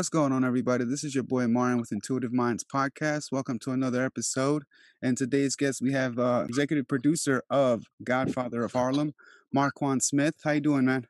[0.00, 0.86] What's going on, everybody?
[0.86, 3.30] This is your boy Marion with Intuitive Minds Podcast.
[3.30, 4.62] Welcome to another episode.
[5.02, 9.12] And today's guest, we have uh, executive producer of Godfather of Harlem,
[9.54, 10.36] Markuann Smith.
[10.42, 11.06] How you doing, man?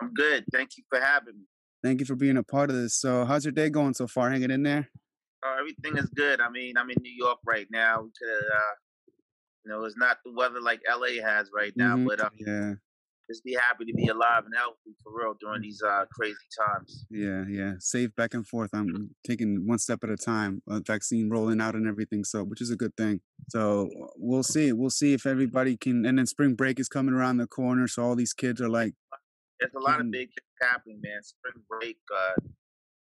[0.00, 0.46] I'm good.
[0.50, 1.44] Thank you for having me.
[1.84, 2.94] Thank you for being a part of this.
[2.94, 4.30] So, how's your day going so far?
[4.30, 4.88] Hanging in there?
[5.46, 6.40] Uh, everything is good.
[6.40, 8.00] I mean, I'm in New York right now.
[8.04, 8.74] We could, uh,
[9.66, 12.06] you know, it's not the weather like LA has right now, Mhm.
[12.06, 12.74] but uh, Yeah,
[13.28, 17.04] just be happy to be alive and healthy for real during these uh, crazy times.
[17.10, 17.72] yeah, yeah.
[17.78, 18.70] Safe back and forth.
[18.72, 20.62] I'm taking one step at a time.
[20.68, 23.20] A vaccine rolling out and everything, so which is a good thing.
[23.48, 24.72] So we'll see.
[24.72, 26.06] We'll see if everybody can.
[26.06, 28.94] And then spring break is coming around the corner, so all these kids are like,
[29.60, 31.22] There's a lot of big things happening, man.
[31.22, 32.40] Spring break, uh,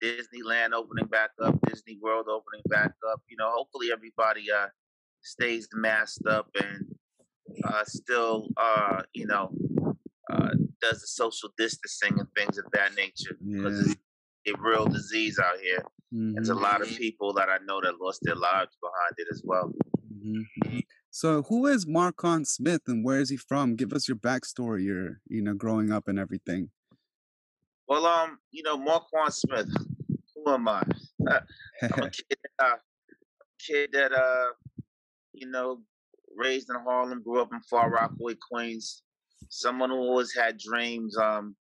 [0.03, 3.23] Disneyland opening back up, Disney World opening back up.
[3.29, 4.69] You know, hopefully everybody uh,
[5.23, 6.86] stays masked up and
[7.64, 9.53] uh, still, uh, you know,
[10.33, 13.92] uh, does the social distancing and things of that nature because yeah.
[14.44, 15.83] it's a real disease out here.
[16.11, 19.42] There's a lot of people that I know that lost their lives behind it as
[19.44, 19.72] well.
[20.12, 20.83] mhm, mhm.
[21.11, 23.77] So who is Markuann Smith and where is he from?
[23.77, 26.70] Give us your backstory, your you know, growing up and everything.
[27.86, 29.69] Well, um, you know, Markuann Smith,
[30.34, 30.83] who am I?
[31.28, 32.77] I'm a kid, uh,
[33.58, 34.52] kid that uh,
[35.33, 35.83] you know,
[36.36, 39.02] raised in Harlem, grew up in Far Rockaway, Queens.
[39.48, 41.17] Someone who always had dreams.
[41.17, 41.57] Um,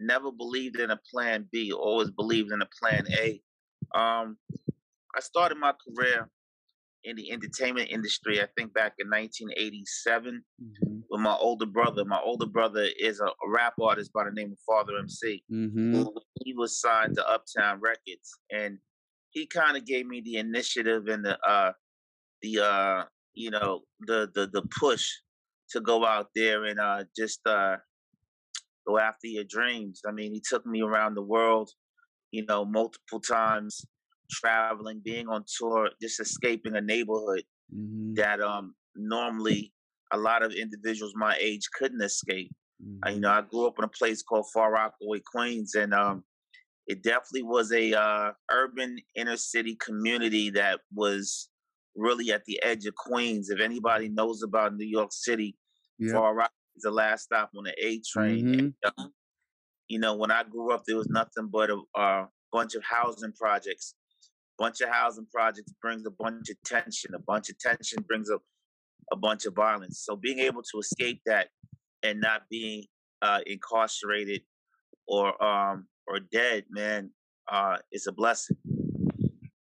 [0.00, 1.72] never believed in a plan B.
[1.72, 3.40] Always believed in a plan A.
[3.94, 4.36] Um,
[5.14, 6.28] I started my career
[7.04, 8.40] in the entertainment industry.
[8.40, 12.04] I think back in 1987 Mhm, with my older brother.
[12.04, 15.44] My older brother is a, rap artist by the name of Father MC.
[15.50, 18.78] mhm, he was signed to Uptown Records, and
[19.30, 21.72] he kind of gave me the initiative and the uh,
[22.42, 23.04] the uh,
[23.34, 25.08] you know the the the push
[25.72, 27.76] to go out there and uh, just uh,
[28.86, 30.00] go after your dreams.
[30.06, 31.70] I mean, he took me around the world,
[32.30, 33.84] you know, multiple times,
[34.30, 37.44] traveling, being on tour, just escaping a neighborhood
[37.74, 39.72] mhm, that um normally
[40.12, 42.52] a lot of individuals my age couldn't escape.
[43.06, 46.24] Uh, you know, I grew up in a place called Far Rockaway, Queens, and um,
[46.86, 51.48] it definitely was a uh, urban inner city community that was
[51.94, 53.50] really at the edge of Queens.
[53.50, 55.56] If anybody knows about New York City,
[56.06, 56.14] Yep.
[56.14, 58.44] Far Rock is the last stop on the A train.
[58.46, 58.58] Mhm.
[58.58, 59.08] And, uh,
[59.88, 63.32] you know, when I grew up, there was nothing but a, a bunch of housing
[63.32, 63.94] projects.
[64.58, 67.14] Bunch of housing projects brings a bunch of tension.
[67.14, 68.38] A bunch of tension brings a,
[69.12, 70.00] a bunch of violence.
[70.04, 71.48] So being able to escape that
[72.02, 72.86] and not being
[73.22, 74.42] uh, incarcerated
[75.06, 77.10] or um, or dead, man,
[77.50, 78.56] uh, is a blessing.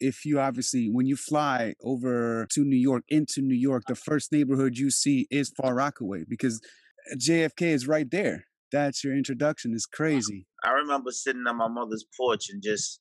[0.00, 4.32] If you obviously when you fly over to New York into New York, the first
[4.32, 6.60] neighborhood you see is Far Rockaway because
[7.16, 8.44] JFK is right there.
[8.70, 9.72] That's your introduction.
[9.72, 10.46] It's crazy.
[10.62, 13.00] I remember sitting on my mother's porch and just,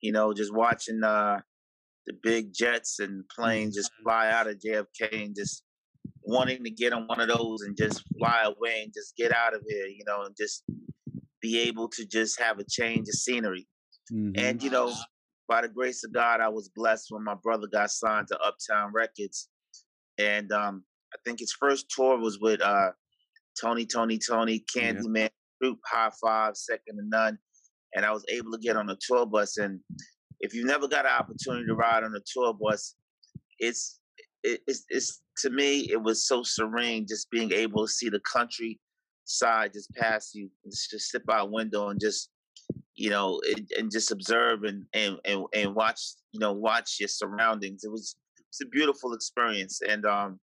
[0.00, 1.40] you know, just watching uh,
[2.06, 5.62] the big jets and planes just fly out of JFK and just
[6.22, 9.54] wanting to get on one of those and just fly away and just get out
[9.54, 10.64] of here, you know, and just
[11.40, 13.66] be able to just have a change of scenery.
[14.12, 14.32] Mhm.
[14.36, 14.92] And you know,
[15.50, 18.92] by the grace of God, I was blessed when my brother got signed to Uptown
[18.94, 19.48] Records,
[20.16, 22.92] and um, I think his first tour was with uh,
[23.60, 24.92] Tony, Tony, Tony, Yeah.
[24.92, 25.28] Candyman,
[25.60, 27.36] Group, High Five, Second to None,
[27.96, 29.56] and I was able to get on a tour bus.
[29.56, 29.80] And
[30.38, 32.94] if you've never got an opportunity to ride on a tour bus,
[33.58, 33.98] it's
[34.44, 38.20] it, it's, it's to me it was so serene just being able to see the
[38.20, 38.78] country
[39.24, 42.30] side just pass you, just, just sit by a window and just
[43.00, 46.00] you know, and, and just observe and, and and and watch,
[46.32, 47.82] you know, watch your surroundings.
[47.82, 48.14] It was
[48.50, 49.80] it's a beautiful experience.
[49.80, 50.38] And um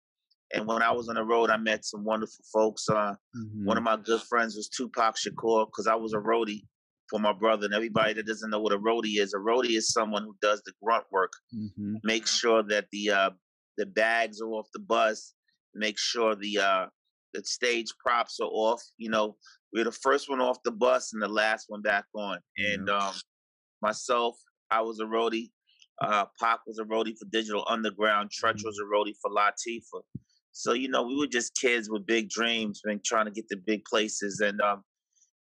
[0.55, 2.89] and when I was on the road, I met some wonderful folks.
[2.89, 3.15] Uh,
[3.65, 3.91] One of Mhm.
[3.91, 6.67] my good friends was Tupac Shakur because I was a roadie
[7.09, 7.65] for my brother.
[7.67, 10.61] And everybody that doesn't know what a roadie is, a roadie is someone who does
[10.67, 12.01] the grunt work, Mhm.
[12.05, 13.31] make sure that the uh,
[13.79, 15.35] the bags are off the bus,
[15.75, 16.87] make sure the uh,
[17.35, 18.83] the stage props are off.
[18.99, 19.39] You know,
[19.73, 22.39] we're the first one off the bus and the last one back on.
[22.59, 23.15] And um,
[23.81, 24.37] myself,
[24.71, 25.51] I was a roadie.
[26.01, 28.31] Uh, Pac was a roadie for Digital Underground.
[28.31, 28.65] Treach Mhm.
[28.65, 30.03] was a roadie for Latifah.
[30.53, 33.57] So you know, we were just kids with big dreams, and trying to get to
[33.57, 34.41] big places.
[34.41, 34.83] And um,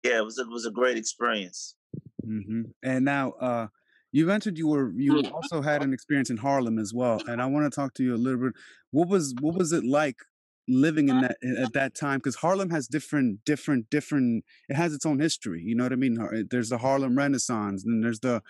[0.04, 1.76] yeah, it was it was a great experience.
[2.26, 2.72] Mhm.
[2.82, 3.68] And now, uh,
[4.12, 7.46] you mentioned you were you also had an experience in Harlem as well, and I
[7.46, 8.52] want to talk to you a little bit.
[8.90, 10.16] What was what was it like
[10.68, 12.18] living in that at that time?
[12.18, 14.44] Because Harlem has different different different.
[14.68, 15.62] It has its own history.
[15.64, 16.18] You know what I mean?
[16.50, 18.42] There's the Harlem Renaissance, and there's the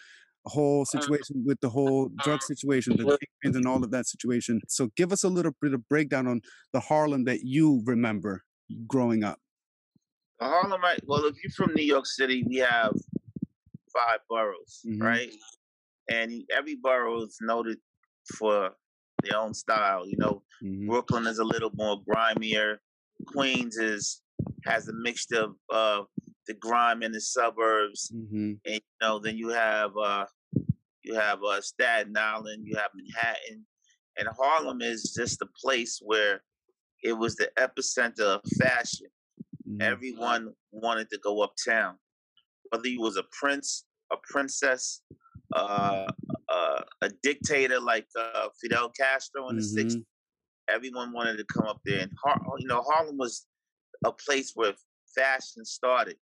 [0.44, 4.60] whole situation with the whole drug situation, the and all of that situation.
[4.68, 6.40] So give us a little bit of breakdown on
[6.72, 8.44] the Harlem that you remember
[8.86, 9.38] growing up.
[10.40, 11.00] The Harlem, right?
[11.06, 12.94] Well, if you're from New York City, we have
[13.92, 15.02] five boroughs, Mhm.
[15.02, 15.32] right?
[16.08, 17.78] And every borough is noted
[18.36, 18.76] for
[19.22, 20.06] their own style.
[20.06, 20.86] You know, Mhm.
[20.86, 22.78] Brooklyn is a little more grimier.
[23.26, 24.22] Queens is
[24.64, 26.04] has a mixture of uh,
[26.46, 28.60] the grime in the suburbs, Mhm.
[28.64, 30.26] and you know, then you have uh,
[31.02, 33.66] you have uh, Staten Island, you have Manhattan,
[34.16, 36.44] and Harlem is just the place where
[37.02, 39.08] it was the epicenter of fashion.
[39.68, 39.82] Mhm.
[39.82, 41.98] Everyone wanted to go uptown,
[42.70, 45.02] whether you was a prince, a princess,
[45.54, 46.06] uh,
[46.48, 49.74] uh, a dictator like uh, Fidel Castro in the Mhm.
[49.74, 50.04] '60s.
[50.68, 53.46] Everyone wanted to come up there, and Har- you know Harlem was
[54.04, 54.74] a place where
[55.14, 56.18] fashion started,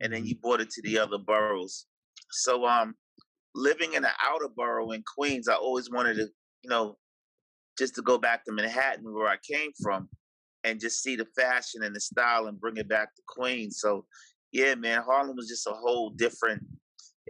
[0.00, 0.28] and then Mhm.
[0.28, 1.86] you brought it to the other boroughs.
[2.30, 2.96] So, um,
[3.54, 6.32] living in the outer borough in Queens, I always wanted to,
[6.62, 6.98] you know,
[7.78, 10.08] just to go back to Manhattan where I came from,
[10.64, 13.80] and just see the fashion and the style and bring it back to Queens.
[13.80, 14.06] So,
[14.52, 16.62] yeah, man, Harlem was just a whole different.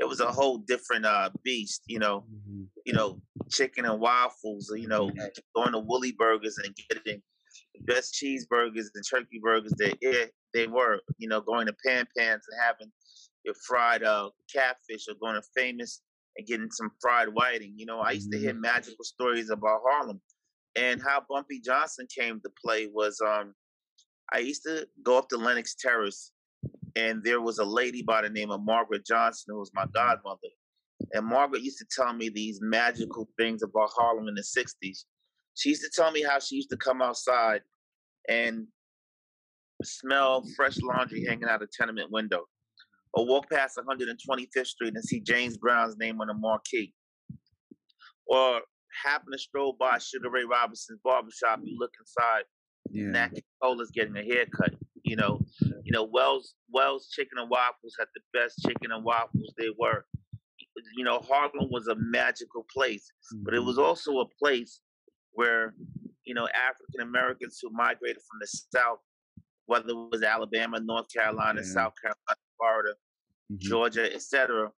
[0.00, 2.24] It was a whole different uh, beast, you know.
[2.32, 2.68] Mhm.
[2.86, 3.20] You know,
[3.50, 5.12] chicken and waffles, you know,
[5.54, 7.22] going to Woolly Burgers and getting
[7.74, 10.24] the best cheeseburgers and turkey burgers that yeah,
[10.54, 11.00] they were.
[11.18, 12.90] You know, going to Pan Pans and having
[13.44, 16.02] your fried uh, catfish, or going to Famous
[16.36, 17.74] and getting some fried whiting.
[17.76, 20.20] You know, I used to hear magical stories about Harlem,
[20.76, 23.54] and how Bumpy Johnson came to play was um,
[24.32, 26.32] I used to go up to Lenox Terrace,
[26.96, 29.92] and there was a lady by the name of Margaret Johnson who was my mm-hmm.
[29.94, 30.48] godmother.
[31.12, 35.04] And Margaret used to tell me these magical things about Harlem in the 60s.
[35.54, 37.62] She used to tell me how she used to come outside
[38.28, 38.66] and
[39.82, 42.44] smell fresh laundry hanging out a tenement window,
[43.14, 46.94] or walk past 125th Street and see James Brown's name on a marquee,
[48.26, 48.60] or
[49.02, 51.60] happen to stroll by Sugar Ray Robinson's barbershop.
[51.64, 52.44] You look inside,
[52.90, 53.10] Yeah.
[53.10, 53.32] Nat
[53.62, 54.74] Cola's getting a haircut.
[55.04, 55.40] You know,
[55.84, 60.04] you know Wells Wells Chicken and Waffles had the best chicken and waffles they were.
[60.96, 63.10] You know, Harlem was a magical place,
[63.42, 64.80] but it was also a place
[65.32, 65.74] where
[66.24, 68.98] you know African Americans who migrated from the South,
[69.66, 71.66] whether it was Alabama, North Carolina, Yeah.
[71.72, 72.94] South Carolina, Florida,
[73.52, 73.58] Mhm.
[73.58, 74.72] Georgia, etc.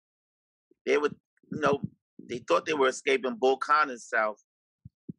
[0.86, 1.14] They would,
[1.50, 1.80] you know,
[2.18, 4.42] they thought they were escaping Bull Connor's South,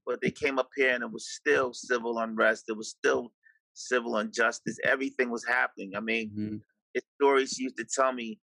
[0.05, 2.65] but they came up here and it was still civil unrest.
[2.69, 3.33] It was still
[3.73, 4.77] civil injustice.
[4.83, 5.95] Everything was happening.
[5.95, 6.61] I mean, Mhm.
[6.93, 8.39] it's stories she used to tell me,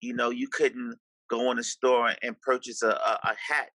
[0.00, 0.98] you know, you couldn't
[1.30, 3.70] go in a store and purchase a, a, a hat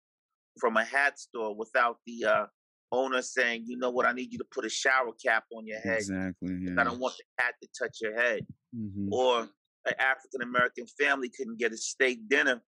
[0.61, 2.47] from a hat store without the uh,
[2.93, 5.81] owner saying, you know what, I need you to put a shower cap on your
[5.81, 5.99] head.
[5.99, 6.51] Exactly.
[6.77, 9.09] I don't want the hat to touch your head Mhm.
[9.11, 9.49] or
[9.87, 12.63] an African American family couldn't get a steak dinner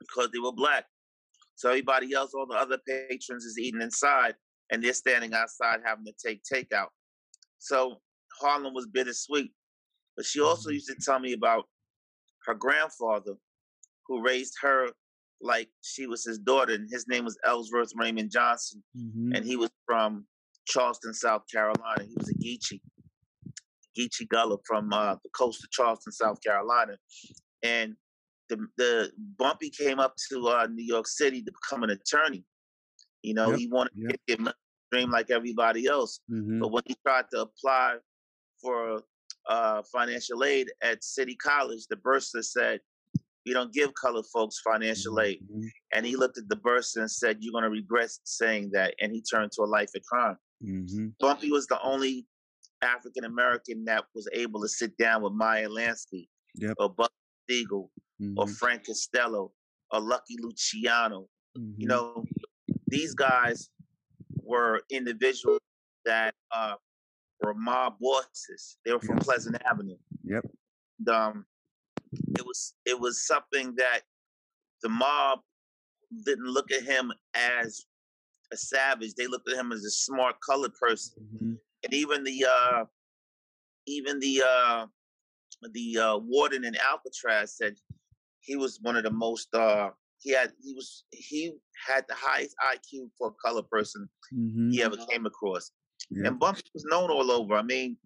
[0.00, 0.86] because they were black.
[1.54, 4.34] So everybody else, all the other patrons, is eating inside,
[4.70, 6.88] and they're standing outside having to take takeout.
[7.62, 8.00] So
[8.40, 9.52] Harlem was bittersweet.
[10.16, 10.74] But she also Mhm.
[10.74, 11.70] used to tell me about
[12.46, 13.36] her grandfather,
[14.06, 14.92] who raised her
[15.40, 19.34] like she was his daughter, and his name was Ellsworth Raymond Johnson, Mhm.
[19.36, 20.26] and he was from
[20.66, 22.04] Charleston, South Carolina.
[22.04, 22.80] He was a Geechee.
[23.96, 26.98] Geechee Gullah from uh, the coast of Charleston, South Carolina.
[27.62, 27.96] And
[28.48, 32.44] the, the Bumpy came up to uh, New York City to become an attorney.
[33.22, 34.10] You know, Yep, he wanted yep.
[34.12, 34.54] to get
[34.92, 36.20] dream like everybody else.
[36.30, 36.60] Mhm.
[36.60, 37.96] But when he tried to apply
[38.60, 39.02] for
[39.48, 42.80] uh, financial aid at City College, the bursar said,
[43.44, 45.68] "We don't give colored folks financial aid." Mhm.
[45.92, 49.12] And he looked at the bursar and said, "You're going to regret saying that." And
[49.12, 50.36] he turned to a life of crime.
[50.62, 51.14] Mhm.
[51.18, 52.26] Bumpy was the only
[52.82, 56.74] African American that was able to sit down with Meyer Lansky Yep.
[56.78, 57.12] or Buck
[57.48, 57.90] Siegel
[58.36, 58.56] or Mhm.
[58.58, 59.52] Frank Costello
[59.90, 61.28] or Lucky Luciano.
[61.56, 61.88] You Mhm.
[61.88, 62.24] know,
[62.86, 63.70] these guys
[64.52, 65.60] were individuals
[66.04, 66.74] that uh,
[67.40, 68.76] were mob bosses.
[68.84, 69.24] They were from Yep.
[69.24, 69.96] Pleasant Avenue.
[70.24, 70.44] Yep.
[70.98, 71.46] And, um,
[72.38, 74.00] it was it was something that
[74.82, 75.40] the mob
[76.26, 77.86] didn't look at him as
[78.52, 79.14] a savage.
[79.14, 81.14] They looked at him as a smart colored person.
[81.34, 81.56] Mhm.
[81.84, 82.84] And even the uh,
[83.86, 84.86] even the uh,
[85.72, 87.74] the uh, warden in Alcatraz said
[88.40, 89.90] he was one of the most uh,
[90.22, 91.52] he had he was he
[91.86, 94.72] had the highest IQ for a color person Mhm.
[94.72, 95.70] he ever came across.
[96.10, 96.26] Yep.
[96.26, 97.54] And Bumpy was known all over.
[97.54, 97.96] I mean,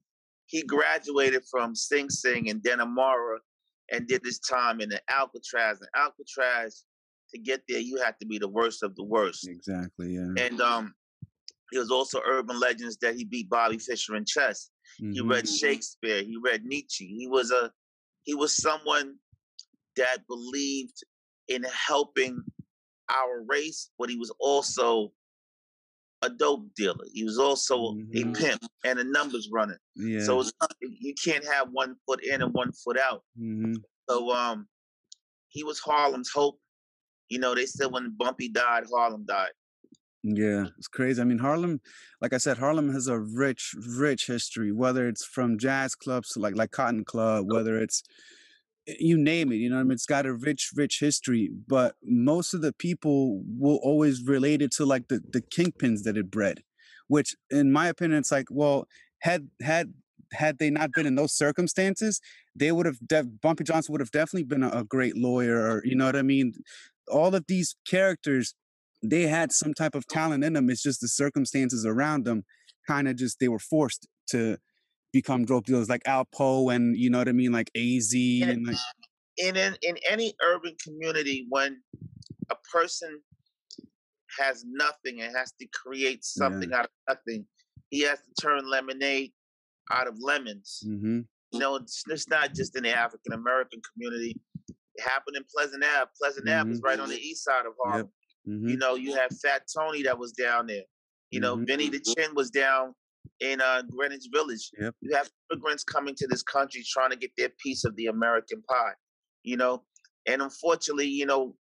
[0.46, 3.38] he graduated from Sing Sing and Dannemora
[3.92, 5.80] and did his time in the Alcatraz.
[5.80, 6.84] And Alcatraz,
[7.32, 9.46] to get there, you had to be the worst of the worst.
[9.48, 10.14] Exactly.
[10.14, 10.32] Yeah.
[10.38, 10.94] And um,
[11.70, 14.70] he was also urban legends that he beat Bobby Fischer in chess.
[14.98, 15.30] He Mhm.
[15.30, 16.22] read Shakespeare.
[16.22, 17.06] He read Nietzsche.
[17.06, 17.72] He was a
[18.22, 19.18] he was someone
[19.96, 20.98] that believed
[21.48, 22.42] in helping
[23.08, 25.12] our race, but he was also
[26.22, 27.04] a dope dealer.
[27.12, 28.16] He was also Mhm.
[28.16, 29.78] a pimp and a numbers runner.
[29.94, 30.24] Yeah.
[30.24, 33.22] So it's, you can't have one foot in and one foot out.
[33.38, 33.76] Mhm.
[34.08, 34.68] So um,
[35.48, 36.60] he was Harlem's hope.
[37.28, 39.52] You know, they said when Bumpy died, Harlem died.
[40.22, 41.20] Yeah, it's crazy.
[41.20, 41.80] I mean, Harlem,
[42.20, 44.72] like I said, Harlem has a rich, rich history.
[44.72, 48.02] Whether it's from jazz clubs like like Cotton Club, whether it's
[48.86, 51.50] you name it, you know, I mean, it's got a rich, rich history.
[51.66, 56.16] But most of the people will always relate it to like the the kingpins that
[56.16, 56.62] it bred,
[57.08, 58.86] which, in my opinion, it's like, well,
[59.20, 59.94] had had
[60.32, 62.20] had they not been in those circumstances,
[62.54, 65.82] they would have def- Bumpy Johnson would have definitely been a, a great lawyer, or
[65.84, 66.54] you know what I mean.
[67.08, 68.54] All of these characters
[69.02, 70.70] they had some type of talent in them.
[70.70, 72.44] It's just the circumstances around them
[72.86, 74.58] kind of just they were forced to
[75.20, 78.66] become drug dealers like Alpo and you know what I mean, like AZ And and
[78.66, 78.76] like
[79.38, 81.80] in in, in any urban community, when
[82.50, 83.20] a person
[84.38, 86.42] has nothing and has to create yeah.
[86.42, 87.46] something out of nothing,
[87.90, 89.32] he has to turn lemonade
[89.90, 90.82] out of lemons.
[90.86, 91.20] Mm-hmm.
[91.52, 94.36] You know, it's, it's not just in the African American community.
[94.96, 96.10] It happened in Pleasant Ave.
[96.20, 96.72] Pleasant Ave Mm-hmm.
[96.72, 98.08] is right on the east side of Harlem.
[98.46, 98.54] Yep.
[98.54, 98.68] Mm-hmm.
[98.68, 100.84] You know, you had Fat Tony that was down there.
[101.30, 101.64] You know, Mm-hmm.
[101.66, 102.94] Vinny the Chin was down
[103.40, 104.70] in uh, Greenwich Village.
[104.80, 104.94] Yep.
[105.00, 108.62] You have immigrants coming to this country trying to get their piece of the American
[108.68, 108.92] pie.
[109.42, 109.84] You know,
[110.26, 111.54] and unfortunately, you know,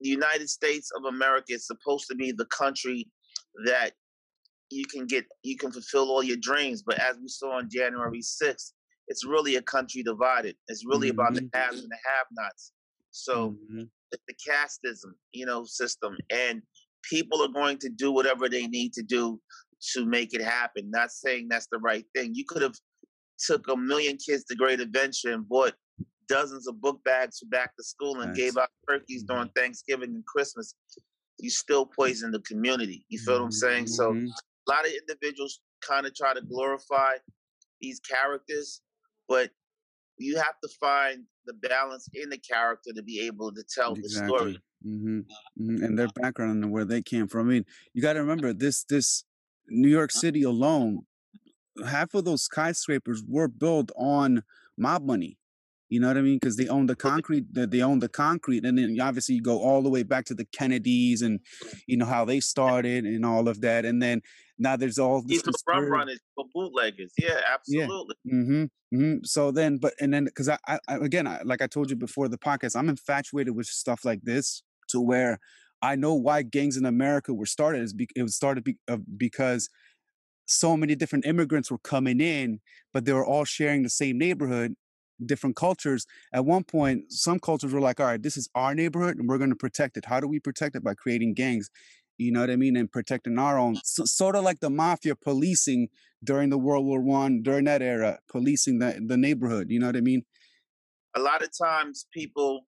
[0.00, 3.08] the United States of America is supposed to be the country
[3.64, 3.92] that
[4.70, 6.82] you can get, you can fulfill all your dreams.
[6.82, 8.72] But as we saw on January 6th,
[9.08, 10.56] it's really a country divided.
[10.68, 11.58] It's really about the Mm-hmm.
[11.60, 12.72] haves and the have-nots.
[13.10, 13.82] So Mm-hmm.
[14.10, 16.60] the, the casteism, you know, system, and
[17.10, 19.40] people are going to do whatever they need to do
[19.92, 20.90] to make it happen.
[20.90, 22.34] Not saying that's the right thing.
[22.34, 22.74] You could have
[23.38, 25.74] took a million kids to Great Adventure and bought
[26.28, 28.38] dozens of book bags for back to school and Facts.
[28.38, 30.74] gave out turkeys during Thanksgiving and Christmas.
[31.38, 33.04] You still poison the community.
[33.08, 33.88] You feel what I'm saying?
[33.88, 34.28] So Mhm.
[34.68, 37.16] a lot of individuals kind of try to glorify
[37.80, 38.80] these characters,
[39.28, 39.50] but
[40.16, 44.08] you have to find the balance in the character to be able to tell the
[44.08, 44.62] story.
[44.82, 45.20] hmm
[45.56, 47.48] hmm And their background and where they came from.
[47.48, 48.84] I mean, you got to remember this.
[48.84, 49.24] This
[49.68, 51.00] New York City alone,
[51.86, 54.42] half of those skyscrapers were built on
[54.76, 55.38] mob money.
[55.88, 56.38] You know what I mean?
[56.40, 57.52] Because they own the concrete.
[57.52, 60.34] That they own the concrete, and then obviously you go all the way back to
[60.34, 61.40] the Kennedys and
[61.86, 63.84] you know how they started and all of that.
[63.84, 64.22] And then
[64.58, 65.42] now there's all this.
[65.42, 67.12] These rum runners for bootleggers.
[67.18, 68.16] Yeah, absolutely.
[68.26, 68.64] Mm-hmm.
[68.90, 71.90] hmm So then, but and then because I, I, I again, I, like I told
[71.90, 75.38] you before the podcast, I'm infatuated with stuff like this to where
[75.84, 77.82] I know why gangs in America were started.
[77.82, 79.68] Is it was started be, uh, because
[80.46, 82.60] so many different immigrants were coming in,
[82.92, 84.74] but they were all sharing the same neighborhood,
[85.24, 86.06] different cultures.
[86.32, 89.38] At one point, some cultures were like, "All right, this is our neighborhood, and we're
[89.38, 90.06] going to protect it.
[90.06, 90.82] How do we protect it?
[90.82, 91.68] By creating gangs."
[92.18, 95.16] You know what I mean, and protecting our own, so, sort of like the mafia
[95.16, 95.88] policing
[96.22, 99.66] during the World War One, during that era, policing the the neighborhood.
[99.70, 100.22] You know what I mean?
[101.16, 102.66] A lot of times people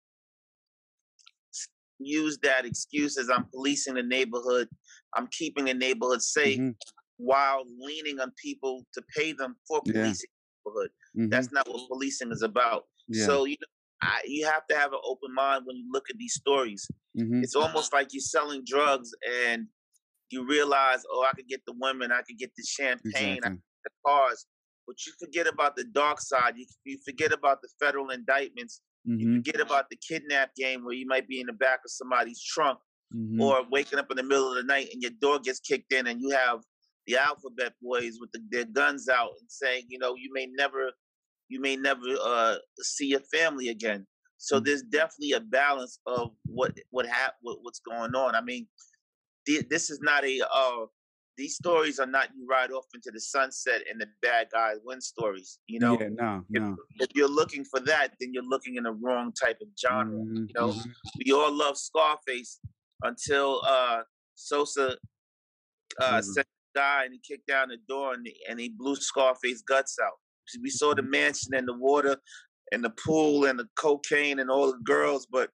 [1.98, 4.68] use that excuse as I'm policing the neighborhood,
[5.14, 6.74] I'm keeping the neighborhood safe, Mhm,
[7.16, 9.92] while leaning on people to pay them for Yeah.
[9.94, 10.90] policing the neighborhood.
[11.16, 12.86] mhm, That's not what policing is about.
[13.08, 13.26] yeah.
[13.26, 13.66] So you know,
[14.02, 16.88] I, you have to have an open mind when you look at these stories.
[17.16, 19.66] mhm, It's almost like you're selling drugs and
[20.30, 23.62] you realize, oh, I could get the women, I could get the champagne, I exactly.
[23.84, 24.46] the cars,
[24.86, 26.54] but you forget about the dark side.
[26.56, 28.82] You, you forget about the federal indictments.
[29.16, 31.90] You Mhm, forget about the kidnap game where you might be in the back of
[31.90, 32.78] somebody's trunk
[33.10, 35.92] mhm, or waking up in the middle of the night and your door gets kicked
[35.92, 36.60] in and you have
[37.06, 40.92] the alphabet boys with the, their guns out and saying, you know, you may never,
[41.48, 44.06] you may never uh, see your family again.
[44.38, 44.60] So Mhm.
[44.60, 48.34] there's definitely a balance of what what hap- what, what's going on.
[48.34, 48.68] I mean,
[49.46, 50.86] thi- this is not a uh,
[51.38, 55.00] these stories are not you ride off into the sunset and the bad guys win
[55.00, 55.60] stories.
[55.68, 56.76] You know, yeah, no, if, no.
[56.98, 60.18] if you're looking for that, then you're looking in the wrong type of genre.
[60.18, 60.92] Mhm, You know, mhm,
[61.24, 62.60] we all love Scarface
[63.02, 64.02] until uh,
[64.34, 64.98] Sosa
[66.00, 66.24] uh, Mhm.
[66.24, 69.62] sent the guy and he kicked down the door and he, and he blew Scarface
[69.62, 70.18] guts out.
[70.60, 72.16] We saw the mansion and the water
[72.72, 75.50] and the pool and the cocaine and all the girls, but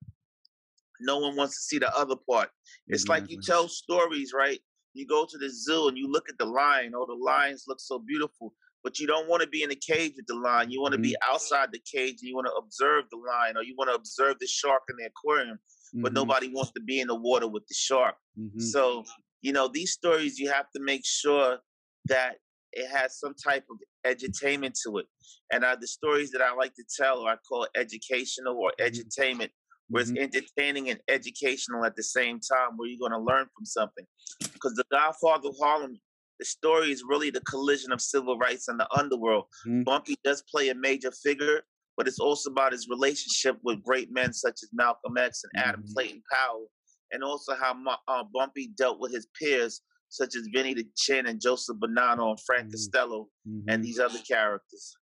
[1.00, 2.50] no one wants to see the other part.
[2.88, 4.60] It's like you tell stories, right?
[4.94, 6.92] You go to the zoo and you look at the lion.
[6.96, 8.54] Oh, the lions look so beautiful.
[8.82, 10.70] But you don't want to be in the cage with the lion.
[10.70, 13.62] You want to be outside the cage and you want to observe the lion or
[13.62, 15.58] you want to observe the shark in the aquarium.
[15.94, 18.16] But Mhm, nobody wants to be in the water with the shark.
[18.38, 19.04] mhm, So,
[19.40, 21.58] you know, these stories, you have to make sure
[22.06, 22.38] that
[22.72, 25.06] it has some type of edutainment to it.
[25.52, 29.50] And uh, the stories that I like to tell are I call educational or edutainment,
[29.88, 33.46] where it's mhm, entertaining and educational at the same time, where you're going to learn
[33.54, 34.06] from something.
[34.52, 35.98] Because The Godfather of Harlem,
[36.38, 39.46] the story is really the collision of civil rights and the underworld.
[39.66, 39.84] Mhm.
[39.84, 41.62] Bumpy does play a major figure,
[41.96, 45.82] but it's also about his relationship with great men such as Malcolm X and Adam
[45.82, 45.94] Mhm.
[45.94, 46.70] Clayton Powell,
[47.12, 47.74] and also how
[48.08, 52.40] uh, Bumpy dealt with his peers such as Vinny the Chin and Joseph Bonanno and
[52.46, 52.72] Frank Mhm.
[52.72, 53.28] Costello
[53.68, 54.96] and these other characters.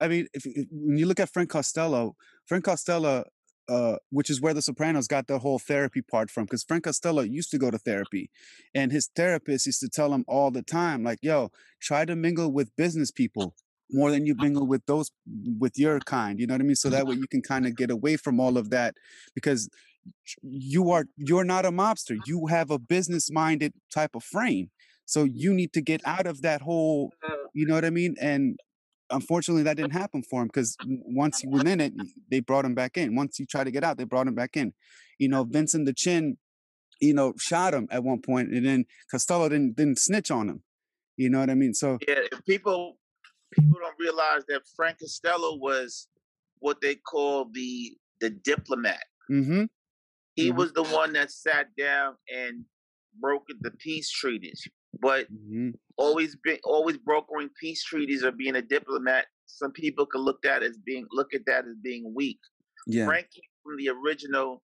[0.00, 3.24] I mean, if, if when you look at Frank Costello, Frank Costello,
[3.68, 7.22] uh, which is where The Sopranos got the whole therapy part from, because Frank Costello
[7.22, 8.30] used to go to therapy,
[8.74, 12.52] and his therapist used to tell him all the time, like, "Yo, try to mingle
[12.52, 13.54] with business people
[13.90, 15.10] more than you mingle with those
[15.58, 16.76] with your kind." You know what I mean?
[16.76, 18.94] So that way you can kind of get away from all of that,
[19.34, 19.68] because
[20.42, 22.18] you are you're not a mobster.
[22.26, 24.70] You have a business minded type of frame.
[25.06, 27.12] So you need to get out of that whole
[27.54, 28.14] you know what I mean?
[28.20, 28.58] And
[29.10, 31.92] unfortunately, that didn't happen for him because once he was in it,
[32.30, 33.14] they brought him back in.
[33.14, 34.72] Once he tried to get out, they brought him back in.
[35.18, 36.36] You know, Vincent the Chin,
[37.00, 40.62] you know, shot him at one point, and then Costello didn't didn't snitch on him.
[41.16, 41.74] You know what I mean?
[41.74, 42.98] So Yeah, people
[43.52, 46.08] people don't realize that Frank Costello was
[46.58, 49.04] what they call the the diplomat.
[49.28, 49.64] hmm
[50.34, 50.56] He Mhm.
[50.56, 52.64] was the one that sat down and
[53.22, 54.66] brokered the peace treaties.
[55.00, 60.22] But hmm always be always brokering peace treaties or being a diplomat, some people can
[60.22, 62.40] look that as being look at that as being weak.
[62.88, 63.06] yeah.
[63.06, 64.62] Frank came from the original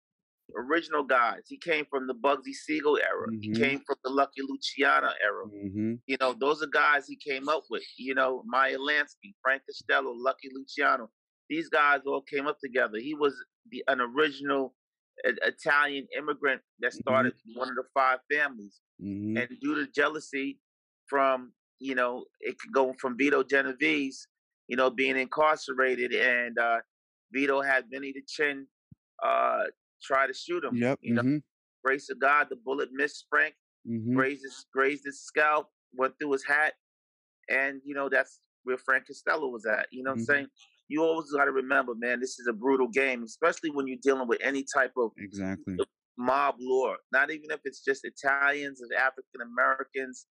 [0.56, 1.42] original guys.
[1.48, 3.28] He came from the Bugsy Siegel era.
[3.42, 3.58] He Mhm.
[3.60, 5.46] came from the Lucky Luciano era.
[5.48, 7.84] hmm You know, those are guys he came up with.
[7.98, 11.12] You know, Meyer Lansky, Frank Costello, Lucky Luciano.
[11.50, 12.98] These guys all came up together.
[13.00, 13.36] He was
[13.72, 14.77] the an original
[15.24, 18.82] Italian immigrant that started one of the five families.
[19.00, 20.60] hmm And due to jealousy
[21.08, 24.28] from, you know, it could go from Vito Genovese,
[24.68, 26.80] you know, being incarcerated and uh
[27.32, 28.68] Vito had Vinny the Chin
[29.24, 29.66] uh
[30.02, 30.76] try to shoot him.
[30.76, 31.00] Yep.
[31.02, 31.38] You know, hmm
[31.84, 36.34] grace of God, the bullet missed Frank hmm grazed his grazed his scalp, went through
[36.34, 36.74] his hat,
[37.50, 39.88] and you know that's where Frank Costello was at.
[39.92, 40.20] You know what.
[40.20, 40.48] I'm saying?
[40.90, 44.28] You always got to remember, man, this is a brutal game, especially when you're dealing
[44.28, 45.78] with any type of Exactly.
[46.18, 46.98] mob lore.
[47.12, 50.28] Not even if it's just Italians, if African Americans,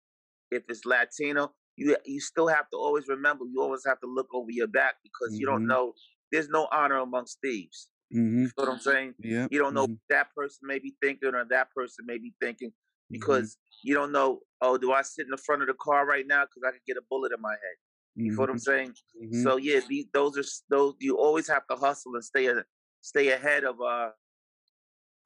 [0.50, 1.54] if it's Latino.
[1.76, 3.44] You you still have to always remember.
[3.46, 5.68] You always have to look over your back because you don't Mhm.
[5.68, 5.94] know.
[6.32, 7.90] There's no honor amongst thieves.
[8.12, 9.14] hmm You know what I'm saying?
[9.18, 9.48] Yeah.
[9.50, 12.34] You don't know mhm, what that person may be thinking or that person may be
[12.40, 12.72] thinking
[13.10, 14.40] mhm, because you don't know.
[14.60, 16.84] Oh, do I sit in the front of the car right now because I could
[16.86, 17.76] get a bullet in my head?
[18.24, 18.94] You feel what I'm saying?
[19.20, 20.94] mhm, So yeah, these those are those.
[21.00, 22.64] You always have to hustle and stay a,
[23.00, 24.10] stay ahead of uh,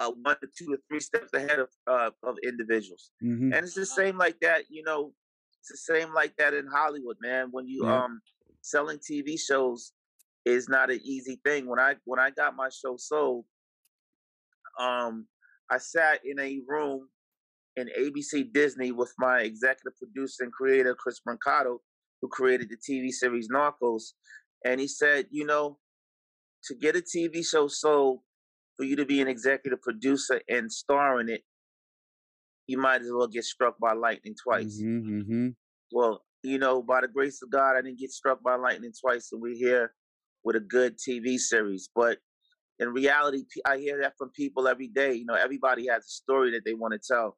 [0.00, 3.10] uh one or two or three steps ahead of uh, of individuals.
[3.22, 4.64] mhm, And it's the same like that.
[4.70, 5.14] You know,
[5.60, 7.48] it's the same like that in Hollywood, man.
[7.50, 8.02] When you Yeah.
[8.04, 8.20] um
[8.62, 9.92] selling TV shows
[10.44, 11.66] is not an easy thing.
[11.66, 13.46] When I when I got my show sold,
[14.78, 15.28] um,
[15.70, 17.08] I sat in a room
[17.76, 21.78] in ABC Disney with my executive producer and creator Chris Brancato,
[22.24, 24.14] who created the TV series Narcos,
[24.64, 25.78] and he said, you know,
[26.64, 28.20] to get a TV show sold,
[28.78, 31.42] for you to be an executive producer and star in it,
[32.66, 34.80] you might as well get struck by lightning twice.
[34.80, 35.56] mhm, mhm,
[35.92, 39.30] Well, you know, by the grace of God, I didn't get struck by lightning twice,
[39.30, 39.94] and we're here
[40.44, 41.90] with a good TV series.
[41.94, 42.20] But
[42.78, 45.12] in reality, I hear that from people every day.
[45.12, 47.36] You know, everybody has a story that they want to tell.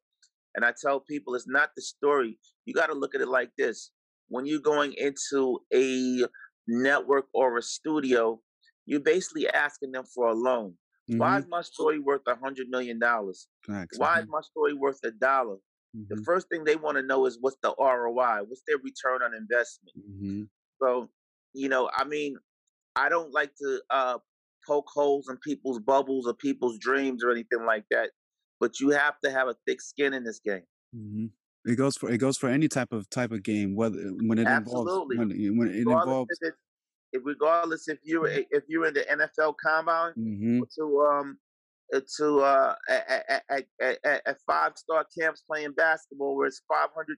[0.55, 2.39] And I tell people it's not the story.
[2.65, 3.91] You got to look at it like this.
[4.29, 6.25] When you're going into a
[6.67, 8.41] network or a studio,
[8.85, 10.77] you're basically asking them for a loan.
[11.15, 13.47] Why mhm, is my story worth a hundred million dollars?
[13.91, 15.57] Why is my story worth a dollar?
[16.09, 18.43] The mhm, first thing they want to know is what's the ROI?
[18.43, 19.95] What's their return on investment?
[19.95, 20.47] mhm,
[20.81, 21.09] So,
[21.53, 22.37] you know, I mean,
[22.95, 24.19] I don't like to uh,
[24.67, 28.11] poke holes in people's bubbles or people's dreams or anything like that.
[28.59, 30.65] But you have to have a thick skin in this game.
[31.67, 34.47] It goes for it goes for any type of type of game, whether when it
[34.47, 36.29] involves when when it Regardless involves.
[36.41, 36.53] if, it,
[37.11, 41.37] if regardless if you're if you're in the NFL combine hmm to um
[41.93, 47.17] uh, to uh at, at, at, at, five star camps playing basketball where it's 500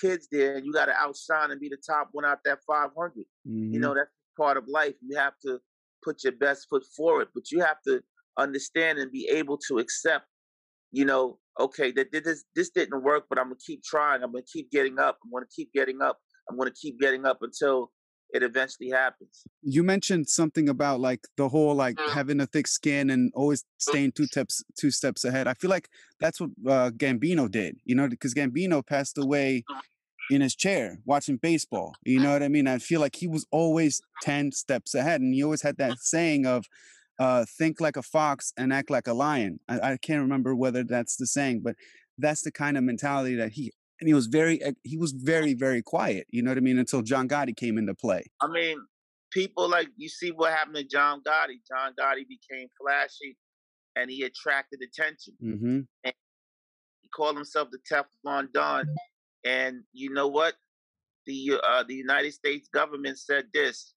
[0.00, 3.12] kids there and you got to outshine and be the top one out that 500
[3.46, 4.94] hmm you know that's part of life.
[5.00, 5.60] You have to
[6.04, 8.02] put your best foot forward but you have to
[8.38, 10.26] understand and be able to accept
[10.94, 14.44] you know okay that this this didn't work but i'm gonna keep trying i'm gonna
[14.50, 17.90] keep getting up i'm gonna keep getting up i'm gonna keep getting up until
[18.30, 22.12] it eventually happens you mentioned something about like the whole like Mm.
[22.12, 25.46] having a thick skin and always staying two steps two steps ahead.
[25.46, 25.88] I feel like
[26.20, 29.64] that's what uh, Gambino did, you know, because Gambino passed away
[30.30, 31.94] in his chair watching baseball.
[32.04, 32.66] You know what I mean?
[32.66, 36.46] I feel like he was always ten steps ahead, and he always had that saying
[36.46, 36.64] of
[37.18, 40.84] uh, "think like a fox and act like a lion." I, I can't remember whether
[40.84, 41.76] that's the saying, but
[42.18, 43.72] that's the kind of mentality that he.
[44.00, 46.26] And he was very, uh, he was very, very quiet.
[46.30, 46.78] You know what I mean?
[46.78, 48.24] Until John Gotti came into play.
[48.42, 48.78] I mean,
[49.30, 51.60] people like you see what happened to John Gotti.
[51.68, 53.36] John Gotti became flashy,
[53.96, 55.34] and he attracted attention.
[55.42, 55.80] Mm-hmm.
[56.04, 56.14] And
[57.02, 58.86] he called himself the Teflon Don.
[59.44, 60.54] And you know what?
[61.26, 63.93] The uh, the United States government said this.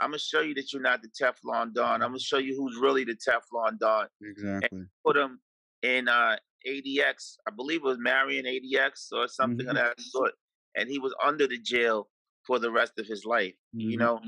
[0.00, 2.02] I'm gonna show you that you're not the Teflon Don.
[2.02, 4.06] I'm gonna show you who's really the Teflon Don.
[4.22, 4.68] Exactly.
[4.70, 5.40] And put him
[5.82, 7.36] in uh, ADX.
[7.46, 9.70] I believe it was Marion ADX or something mm-hmm.
[9.70, 10.32] of that sort.
[10.76, 12.08] And he was under the jail
[12.46, 13.54] for the rest of his life.
[13.74, 13.90] Mm-hmm.
[13.90, 14.20] You know,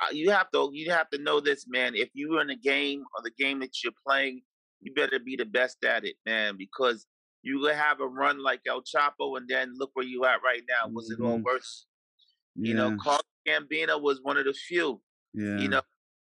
[0.00, 1.94] uh, you have to you have to know this, man.
[1.94, 4.42] If you're in a game or the game that you're playing,
[4.80, 7.06] you better be the best at it, man, because
[7.42, 10.62] you will have a run like El Chapo, and then look where you at right
[10.68, 10.90] now.
[10.92, 11.24] Was mm-hmm.
[11.24, 11.86] it all worse?
[12.56, 15.00] You know, Carl Gambino was one of the few.
[15.34, 15.80] You know,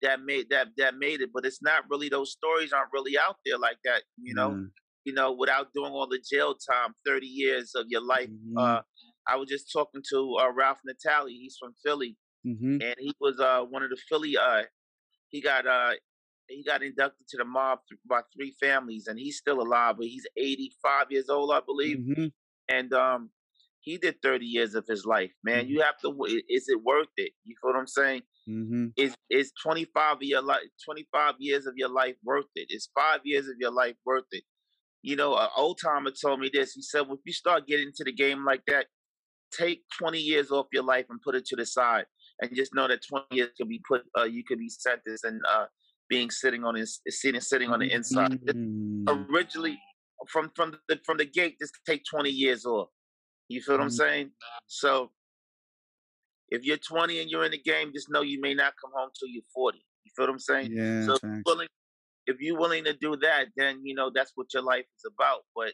[0.01, 3.37] that made that that made it, but it's not really those stories aren't really out
[3.45, 4.03] there like that.
[4.21, 4.69] You know, mm.
[5.05, 8.29] you know, without doing all the jail time, thirty years of your life.
[8.29, 8.57] Mm-hmm.
[8.57, 8.81] Uh,
[9.27, 11.27] I was just talking to uh, Ralph Natale.
[11.27, 12.81] He's from Philly, mm-hmm.
[12.81, 14.35] and he was uh, one of the Philly.
[14.37, 14.63] Uh,
[15.29, 15.93] he got uh,
[16.47, 20.25] he got inducted to the mob by three families, and he's still alive, but he's
[20.37, 21.97] 85 years old, I believe.
[21.97, 22.25] Mm-hmm.
[22.69, 23.29] And um,
[23.81, 25.31] he did 30 years of his life.
[25.43, 26.15] Man, you have to.
[26.49, 27.31] Is it worth it?
[27.43, 28.21] You feel what I'm saying?
[28.49, 28.87] Mm-hmm.
[28.95, 32.67] Is is 25 of your life, 25 years of your life worth it?
[32.69, 34.43] Is five years of your life worth it?
[35.01, 36.73] You know, an old timer told me this.
[36.73, 38.85] He said, well, if you start getting into the game like that,
[39.51, 42.05] take 20 years off your life and put it to the side,
[42.39, 44.03] and just know that 20 years could be put.
[44.17, 45.65] Uh, you could be sentenced and uh,
[46.07, 48.31] being sitting on his sitting sitting on the inside.
[48.31, 49.33] Mm-hmm.
[49.33, 49.79] Originally,
[50.27, 52.89] from from the from the gate, just take 20 years off.
[53.51, 53.95] You feel what I'm Mm-hmm.
[53.95, 54.31] saying?
[54.67, 55.11] So
[56.49, 59.09] if you're 20 and you're in the game, just know you may not come home
[59.17, 59.77] till you're 40.
[60.03, 60.71] You feel what I'm saying?
[60.73, 61.05] Yeah.
[61.05, 61.67] so if you're, willing,
[62.27, 65.41] if you're willing to do that, then you know that's what your life is about.
[65.55, 65.73] But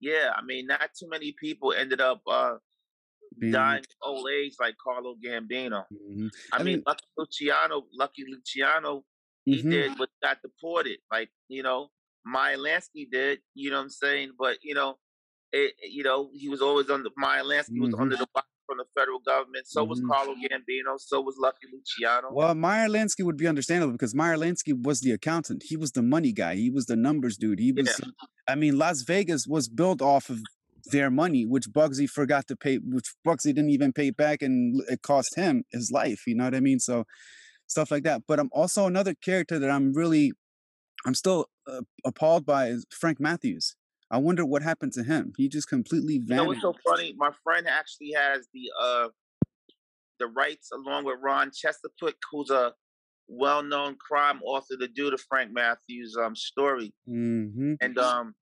[0.00, 2.54] yeah, I mean, not too many people ended up uh,
[3.38, 5.84] Being- dying old age like Carlo Gambino.
[5.92, 6.30] Mhm.
[6.52, 9.04] I, I mean, mean- Lucky Luciano, Lucky Luciano,
[9.44, 9.70] he Mhm.
[9.70, 10.98] did, but got deported.
[11.10, 11.90] Like you know,
[12.24, 13.40] Meyer Lansky did.
[13.54, 14.32] You know what I'm saying?
[14.38, 14.98] But you know,
[15.52, 18.00] it, you know, he was always under Meyer Lansky was Mhm.
[18.00, 19.66] under the watch from the federal government.
[19.68, 20.10] So was Mhm.
[20.10, 20.98] Carlo Gambino.
[20.98, 22.32] So was Lucky Luciano.
[22.32, 25.62] Well, Meyer Lansky would be understandable because Meyer Lansky was the accountant.
[25.64, 26.56] He was the money guy.
[26.56, 27.60] He was the numbers dude.
[27.60, 28.00] He was,
[28.48, 30.40] I mean, Las Vegas was built off of
[30.86, 35.02] their money, which Bugsy forgot to pay, which Bugsy didn't even pay back, and it
[35.02, 36.26] cost him his life.
[36.26, 36.80] You know what I mean?
[36.80, 37.06] So
[37.68, 38.22] stuff like that.
[38.26, 40.32] But I'm also another character that I'm really,
[41.04, 43.76] I'm still uh, appalled by is Frank Matthews.
[44.10, 45.32] I wonder what happened to him.
[45.36, 46.30] He just completely vanished.
[46.30, 47.14] You know what's so funny?
[47.16, 49.08] My friend actually has the uh
[50.18, 52.74] the rights along with Ron Chesterfield, who's a
[53.28, 56.94] well-known crime author to do the Frank Matthews um story.
[57.06, 58.34] hmm And um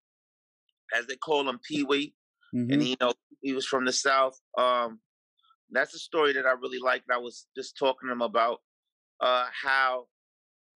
[0.94, 2.14] as they call him Pee Wee,
[2.53, 4.38] hmm and he you know he was from the South.
[4.59, 5.00] Um
[5.70, 7.11] that's a story that I really liked.
[7.12, 8.61] I was just talking to him about
[9.20, 10.07] uh how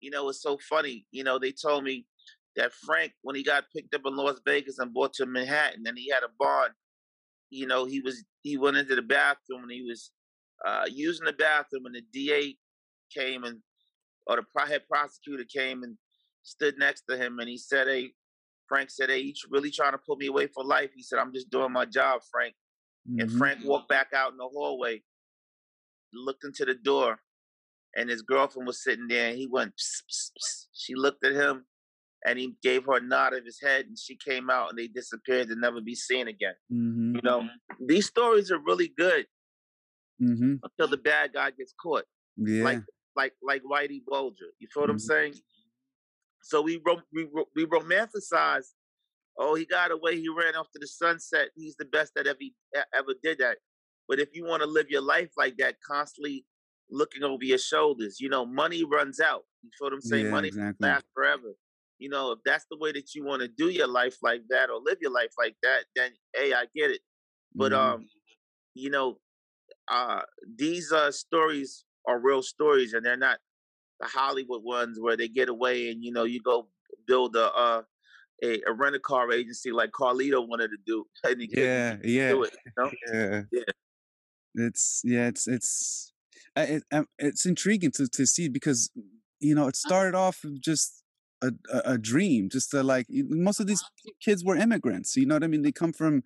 [0.01, 1.07] you know it's so funny.
[1.11, 2.07] You know, they told me
[2.55, 5.97] that Frank, when he got picked up in Las Vegas and brought to Manhattan, and
[5.97, 6.73] he had a bond,
[7.49, 10.11] you know, he was he went into the bathroom and he was
[10.65, 12.57] uh, using the bathroom, and the DA
[13.15, 13.59] came and
[14.27, 15.97] or the head prosecutor came and
[16.43, 18.13] stood next to him, and he said, "Hey."
[18.67, 21.33] Frank said, "Hey, you really trying to put me away for life?" He said, "I'm
[21.33, 22.55] just doing my job, Frank."
[23.07, 23.37] And Mhm.
[23.39, 25.03] Frank walked back out in the hallway,
[26.13, 27.19] looked into the door,
[27.95, 29.29] and his girlfriend was sitting there.
[29.29, 29.75] And he went.
[29.75, 30.67] Psst, psst, psst.
[30.73, 31.67] She looked at him,
[32.25, 34.87] and he gave her a nod of his head, and she came out, and they
[34.87, 36.55] disappeared to never be seen again.
[36.71, 37.15] Mhm.
[37.15, 39.25] You know, these stories are really good
[40.21, 40.59] Mhm.
[40.63, 42.05] until the bad guy gets caught,
[42.37, 42.63] Yeah.
[42.63, 42.83] like
[43.15, 44.51] like like Whitey Bulger.
[44.59, 45.01] You feel what I'm Mhm.
[45.01, 45.33] saying?
[46.43, 48.73] So we ro- we ro- we romanticize.
[49.37, 50.19] Oh, he got away.
[50.19, 51.51] He ran off to the sunset.
[51.55, 52.39] He's the best that ever
[52.93, 53.57] ever did that.
[54.07, 56.45] But if you want to live your life like that, constantly
[56.89, 59.45] looking over your shoulders, you know, money runs out.
[59.61, 60.25] You feel what I'm saying?
[60.25, 60.87] Yeah, money exactly.
[60.87, 61.53] lasts forever.
[61.99, 64.69] You know, if that's the way that you want to do your life like that
[64.69, 67.01] or live your life like that, then hey, I get it.
[67.57, 67.79] But Mhm.
[67.79, 68.09] um,
[68.75, 69.19] you know,
[69.89, 70.21] uh,
[70.57, 73.39] these uh stories are real stories, and they're not
[73.99, 76.69] the Hollywood ones where they get away and you know you go
[77.07, 77.83] build a uh,
[78.43, 82.31] a, a rent a car agency like Carlito wanted to do, and he yeah, yeah,
[82.31, 82.53] do it.
[82.77, 82.91] You know?
[83.13, 83.63] yeah, Yeah.
[84.55, 86.13] It's yeah, it's it's
[86.55, 88.89] it, um, it's intriguing to to see because
[89.39, 90.98] you know it started off just
[91.41, 91.51] a,
[91.85, 93.83] a dream, just to like most of these
[94.23, 95.15] kids were immigrants.
[95.15, 95.61] You know what I mean?
[95.61, 96.23] They come from.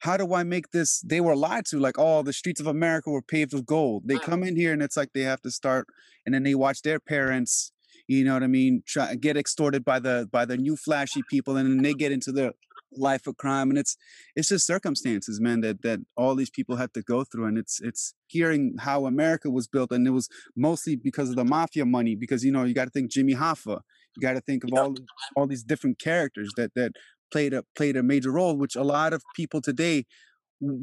[0.00, 1.00] How do I make this?
[1.00, 4.02] They were lied to, like, oh, the streets of America were paved with gold.
[4.04, 5.86] They come in here and it's like they have to start,
[6.26, 7.72] and then they watch their parents,
[8.06, 11.56] you know what I mean, try get extorted by the by the new flashy people,
[11.56, 12.52] and then they get into the
[12.96, 13.96] life of crime and it's
[14.36, 17.80] it's just circumstances man that that all these people have to go through and it's
[17.80, 22.14] it's hearing how america was built and it was mostly because of the mafia money
[22.14, 23.80] because you know you got to think jimmy hoffa
[24.16, 24.94] you got to think of all
[25.36, 26.92] all these different characters that that
[27.32, 30.04] played a played a major role which a lot of people today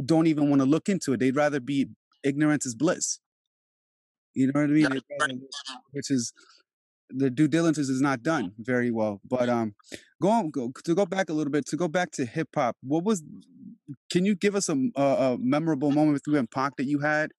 [0.05, 1.87] don't even want to look into it they'd rather be
[2.23, 3.19] ignorance is bliss
[4.33, 5.33] you know what i mean rather,
[5.91, 6.33] which is
[7.13, 9.19] the due diligence is not done very well.
[9.27, 9.75] But um,
[10.21, 12.77] go on go, to go back a little bit to go back to hip hop.
[12.81, 13.23] What was?
[14.11, 16.99] Can you give us a, a, a, memorable moment with you and Pac that you
[16.99, 17.31] had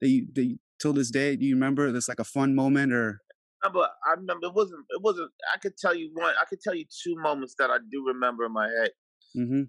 [0.00, 1.36] that you, that you till this day?
[1.36, 1.92] Do you remember?
[1.92, 3.20] That's like a fun moment or?
[3.62, 4.84] But I remember it wasn't.
[4.90, 5.30] It wasn't.
[5.54, 6.34] I could tell you one.
[6.40, 8.90] I could tell you two moments that I do remember in my head.
[9.36, 9.62] Mm-hmm.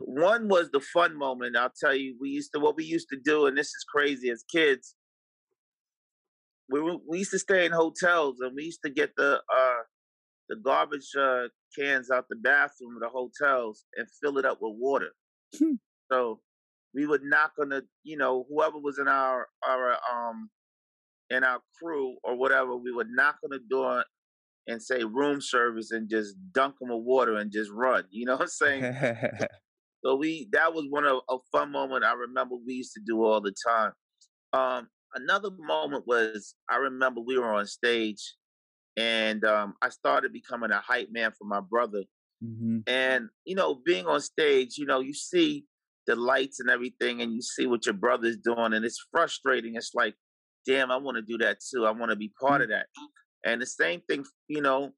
[0.00, 1.56] One was the fun moment.
[1.56, 2.16] I'll tell you.
[2.20, 4.94] We used to what we used to do, and this is crazy as kids
[6.70, 9.82] we we used to stay in hotels and we used to get the uh,
[10.48, 14.76] the garbage uh, cans out the bathroom of the hotels and fill it up with
[14.78, 15.10] water.
[15.58, 15.74] Hmm.
[16.10, 16.40] So
[16.94, 20.50] we would knock on the you know whoever was in our our um
[21.30, 24.04] in our crew or whatever we would knock on the door
[24.66, 28.04] and say room service and just dunk them with water and just run.
[28.10, 28.94] You know what I'm saying?
[30.04, 33.24] so we that was one of a fun moment I remember we used to do
[33.24, 33.92] all the time.
[34.52, 38.34] Um, another moment was I remember we were on stage
[38.96, 42.02] and um, I started becoming a hype man for my brother.
[42.44, 42.78] Mm-hmm.
[42.86, 45.64] And, you know, being on stage, you know, you see
[46.06, 49.74] the lights and everything and you see what your brother's doing and it's frustrating.
[49.76, 50.14] It's like,
[50.66, 51.86] damn, I want to do that too.
[51.86, 52.62] I want to be part mm-hmm.
[52.62, 52.86] of that.
[53.44, 54.92] And the same thing, you know,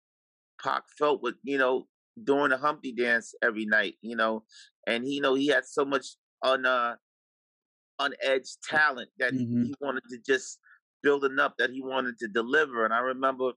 [0.63, 1.87] Pac felt with, you know,
[2.25, 4.45] doing the Humpty dance every night, you know,
[4.87, 6.07] and he, you know, he had so much
[6.43, 6.97] on, uh,
[8.01, 9.65] unedged talent that mm-hmm.
[9.65, 10.59] he wanted to just
[11.03, 12.85] building up that he wanted to deliver.
[12.85, 13.53] And I remember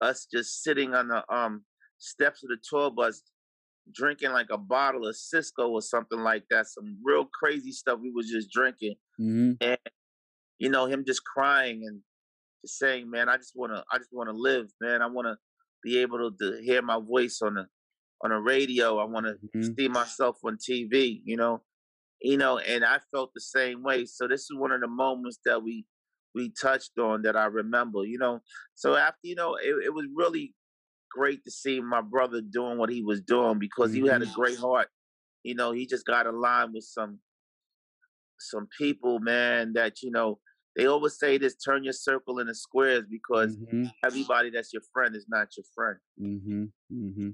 [0.00, 1.64] us just sitting on the um
[1.98, 3.22] steps of the tour bus
[3.94, 8.10] drinking like a bottle of Cisco or something like that, some real crazy stuff we
[8.10, 8.94] was just drinking.
[9.20, 9.52] Mm-hmm.
[9.60, 9.78] And
[10.58, 12.00] you know, him just crying and
[12.64, 15.02] just saying, Man, I just wanna I just wanna live, man.
[15.02, 15.36] I wanna
[15.82, 17.66] be able to, to hear my voice on the
[18.22, 18.98] on the radio.
[18.98, 19.74] I wanna mm-hmm.
[19.78, 21.62] see myself on TV, you know
[22.22, 24.06] you know, and I felt the same way.
[24.06, 25.84] So this is one of the moments that we
[26.34, 28.40] we touched on that I remember, you know.
[28.74, 30.54] So after, you know, it, it was really
[31.10, 34.04] great to see my brother doing what he was doing because mm-hmm.
[34.04, 34.40] he had a mm-hmm.
[34.40, 34.88] great heart.
[35.42, 37.18] You know, he just got aligned with some
[38.50, 40.38] some people, man, that, you know,
[40.76, 43.84] they always say this turn your circle into squares because mm-hmm.
[44.04, 45.98] everybody that's your friend is not your friend.
[46.20, 46.64] Mm-hmm.
[46.92, 47.28] Mm-hmm.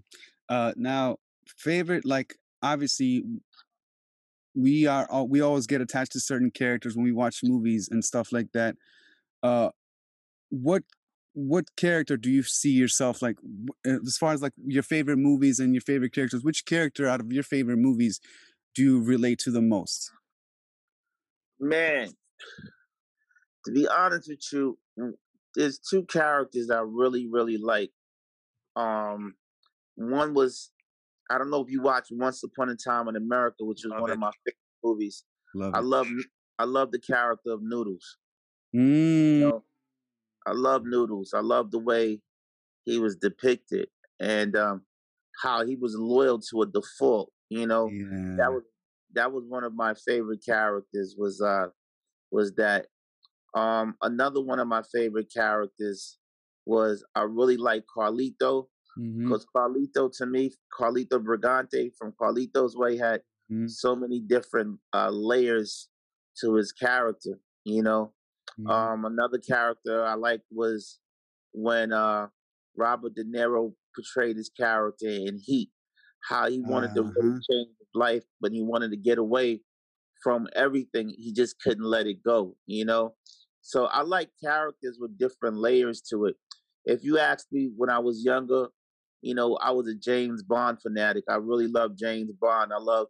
[0.49, 1.17] Uh, now,
[1.57, 3.25] favorite, like, obviously,
[4.55, 8.33] we are we always get attached to certain characters when we watch movies and stuff
[8.33, 8.77] like that.
[9.43, 9.71] Uh,
[10.51, 10.83] what
[11.35, 13.37] what character do you see yourself like
[13.85, 16.43] as far as like your favorite movies and your favorite characters?
[16.43, 18.21] Which character out of your favorite movies
[18.75, 20.11] do you relate to the most?
[21.61, 22.09] Man,
[23.65, 24.79] to be honest with you,
[25.55, 27.91] there's two characters I really really like.
[28.77, 29.35] Um,
[29.97, 30.71] one was
[31.31, 34.01] I don't know if you watched Once Upon a Time in America, which is love
[34.01, 34.15] one it.
[34.15, 35.25] of my favorite movies.
[35.55, 35.85] Love I it.
[35.85, 36.09] love
[36.59, 38.17] I love the character of Noodles.
[38.75, 39.39] Mm.
[39.39, 39.65] You know,
[40.47, 41.33] I love Noodles.
[41.35, 42.21] I love the way
[42.85, 43.89] he was depicted
[44.21, 44.83] and um,
[45.43, 47.31] how he was loyal to a default.
[47.51, 48.37] You know, yeah.
[48.39, 48.63] that was
[49.15, 51.15] that was one of my favorite characters.
[51.19, 51.69] Was uh
[52.31, 52.87] was that
[53.55, 56.19] um another one of my favorite characters
[56.67, 58.67] was I really like Carlito.
[58.97, 59.57] Because mm-hmm.
[59.57, 63.69] Carlito, to me, Carlito Brigante from Carlito's Way had mm-hmm.
[63.69, 65.89] so many different uh, layers
[66.41, 67.39] to his character.
[67.65, 68.13] You know,
[68.59, 68.69] mm-hmm.
[68.69, 70.99] um, another character I liked was
[71.53, 72.27] when uh,
[72.77, 75.71] Robert De Niro portrayed his character in Heat.
[76.29, 77.13] How he wanted uh-huh.
[77.13, 79.61] to really change life, but he wanted to get away
[80.23, 81.15] from everything.
[81.17, 82.57] He just couldn't let it go.
[82.67, 83.15] You know,
[83.61, 86.37] so I like characters with different layers to it.
[86.85, 88.69] If you asked me when I was younger,
[89.21, 91.25] you know, I was a James Bond fanatic.
[91.29, 92.73] I really loved James Bond.
[92.73, 93.09] I love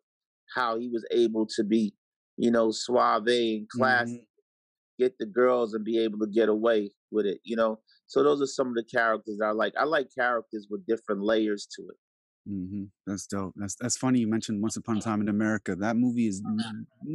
[0.55, 1.95] how he was able to be,
[2.37, 5.03] you know, suave and classy, mm-hmm.
[5.05, 7.79] get the girls and be able to get away with it, you know.
[8.07, 9.75] So those are some of the characters I like.
[9.79, 11.97] I like characters with different layers to it.
[12.46, 12.85] Mm-hmm.
[13.07, 13.55] That's dope.
[13.57, 14.20] That's that's funny.
[14.20, 15.74] You mentioned Once Upon a Time in America.
[15.74, 16.42] That movie is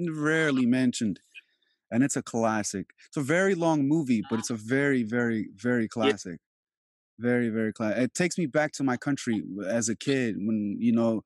[0.10, 1.20] rarely mentioned,
[1.92, 2.90] and it's a classic.
[3.08, 6.40] It's a very long movie, but it's a very, very, very classic.
[7.20, 7.98] Very, very class.
[7.98, 11.22] It takes me back to my country as a kid when, you know,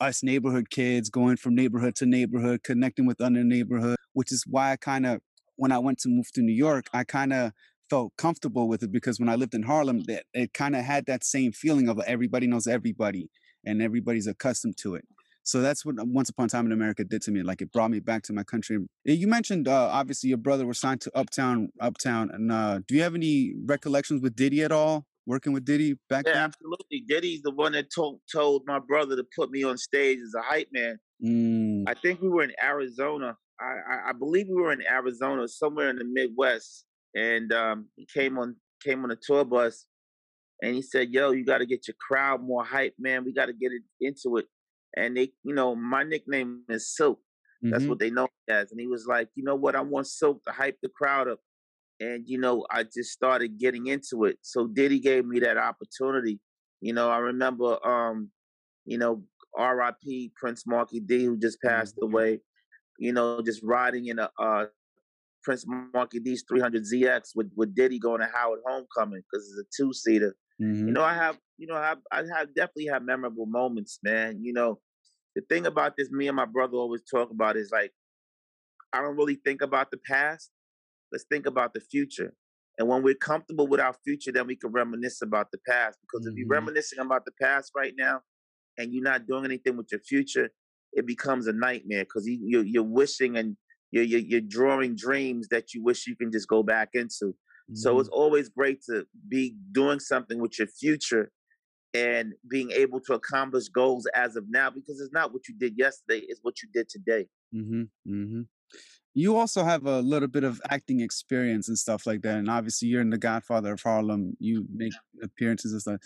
[0.00, 4.72] us neighborhood kids going from neighborhood to neighborhood, connecting with other neighborhood, which is why
[4.72, 5.20] I kind of,
[5.56, 7.52] when I went to move to New York, I kind of
[7.88, 11.06] felt comfortable with it because when I lived in Harlem, that it kind of had
[11.06, 13.30] that same feeling of everybody knows everybody.
[13.66, 15.04] and everybody's accustomed to it.
[15.42, 17.42] So that's what Once Upon a Time in America did to me.
[17.42, 18.78] Like it brought me back to my country.
[19.04, 23.02] You mentioned uh, obviously your brother was signed to Uptown, Uptown, and uh, do you
[23.02, 25.04] have any recollections with Diddy at all?
[25.26, 26.42] Working with Diddy back yeah, then?
[26.44, 27.04] absolutely.
[27.06, 30.42] Diddy's the one that told told my brother to put me on stage as a
[30.42, 30.98] hype man.
[31.24, 31.84] Mm.
[31.88, 33.36] I think we were in Arizona.
[33.60, 36.84] I, I, I believe we were in Arizona, somewhere in the Midwest,
[37.16, 39.86] and um, he came on came on a tour bus,
[40.62, 43.24] and he said, "Yo, you got to get your crowd more hype, man.
[43.24, 44.46] We got to get it into it."
[44.96, 47.20] And they, you know, my nickname is Silk.
[47.62, 47.88] That's Mhm.
[47.88, 48.70] what they know me as.
[48.70, 49.74] And he was like, "You know what?
[49.74, 51.40] I want Silk to hype the crowd up."
[52.00, 54.38] And you know, I just started getting into it.
[54.42, 56.40] So Diddy gave me that opportunity.
[56.82, 58.30] You know, I remember, um,
[58.84, 59.24] you know,
[59.56, 60.32] R.I.P.
[60.36, 62.40] Prince Markie Dee, who just passed away.
[62.98, 64.66] You know, just riding in a uh,
[65.46, 69.92] Prince Markie Dee's 300ZX with with Diddy going to Howard Homecoming because it's a two
[69.92, 70.34] seater.
[70.60, 70.88] Mhm.
[70.88, 74.42] You know, I have, you know, I have, I have definitely have memorable moments, man.
[74.42, 74.80] You know,
[75.36, 77.92] the thing about this, me and my brother always talk about is like,
[78.92, 80.50] I don't really think about the past.
[81.12, 82.34] Let's think about the future.
[82.78, 85.98] And when we're comfortable with our future, then we can reminisce about the past.
[86.00, 86.58] Because if you're Mhm.
[86.58, 88.22] reminiscing about the past right now,
[88.78, 90.50] and you're not doing anything with your future,
[90.92, 92.04] it becomes a nightmare.
[92.04, 93.56] Because you, you're wishing and
[93.90, 97.34] you're, you're, you're drawing dreams that you wish you can just go back into.
[97.72, 98.12] So it's Mhm.
[98.12, 101.32] always great to be doing something with your future
[101.94, 105.76] and being able to accomplish goals as of now because it's not what you did
[105.76, 107.28] yesterday, it's what you did today.
[107.54, 107.88] Mhm.
[108.06, 108.48] Mhm.
[109.14, 112.88] You also have a little bit of acting experience and stuff like that, and obviously
[112.88, 114.36] you're in The Godfather of Harlem.
[114.38, 116.00] You make appearances and stuff.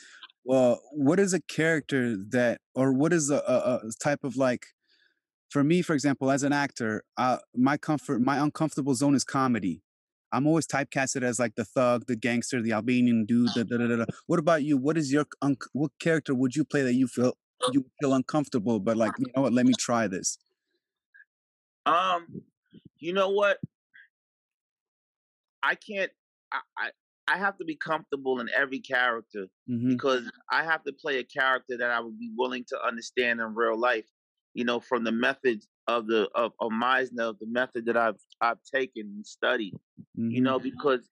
[0.44, 4.66] Well, what is a character that, or what is a, a, a type of like?
[5.50, 9.82] For me, for example, as an actor, uh, my comfort, my uncomfortable zone is comedy.
[10.32, 13.48] I'm always typecasted as like the thug, the gangster, the Albanian dude.
[13.54, 14.04] Da, da, da, da.
[14.28, 14.76] What about you?
[14.76, 17.34] What is your un- what character would you play that you feel
[17.72, 19.52] you feel uncomfortable, but like you know what?
[19.52, 20.38] Let me try this.
[21.84, 22.42] Um,
[23.00, 23.58] you know what?
[25.62, 26.12] I can't
[26.52, 26.90] I, I
[27.26, 31.24] I have to be comfortable in every character hmm because I have to play a
[31.24, 34.06] character that I would be willing to understand in real life.
[34.54, 38.20] You know, from the methods of the of, of Meisner, of the method that I've
[38.40, 39.74] I've taken and studied.
[40.28, 41.08] You hmm know, because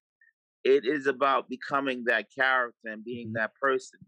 [0.63, 3.35] it is about becoming that character and being Mhm.
[3.35, 3.99] that person.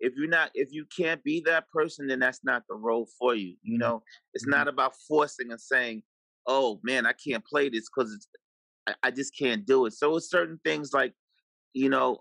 [0.00, 3.34] If you're not, if you can't be that person, then that's not the role for
[3.34, 3.56] you.
[3.62, 3.80] You Mhm.
[3.80, 4.02] know,
[4.34, 4.50] it's Mhm.
[4.50, 6.02] not about forcing and saying,
[6.46, 8.28] "Oh man, I can't play this because it's
[8.86, 11.14] I, I just can't do it." So it's certain things like,
[11.74, 12.20] you know,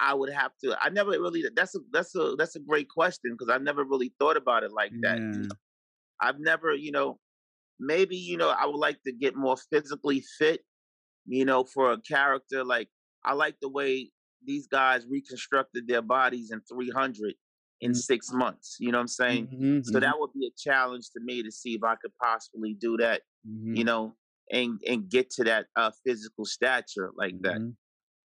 [0.00, 0.76] I would have to.
[0.80, 1.44] I never really.
[1.54, 4.72] That's a that's a that's a great question because I never really thought about it
[4.72, 5.22] like that.
[5.32, 5.52] Yeah.
[6.22, 7.20] I've never, you know,
[7.80, 10.62] maybe you know I would like to get more physically fit
[11.26, 12.64] you know, for a character.
[12.64, 12.88] Like
[13.24, 14.12] I like the way
[14.44, 17.34] these guys reconstructed their bodies in 300
[17.80, 17.96] in Mm.
[17.96, 18.76] six months.
[18.80, 19.48] You know what I'm saying?
[19.48, 19.84] Mhm.
[19.84, 20.00] So Mhm.
[20.00, 23.22] that would be a challenge to me to see if I could possibly do that.
[23.44, 23.76] Mhm.
[23.76, 24.16] You know,
[24.50, 27.62] and and get to that uh, physical stature like that.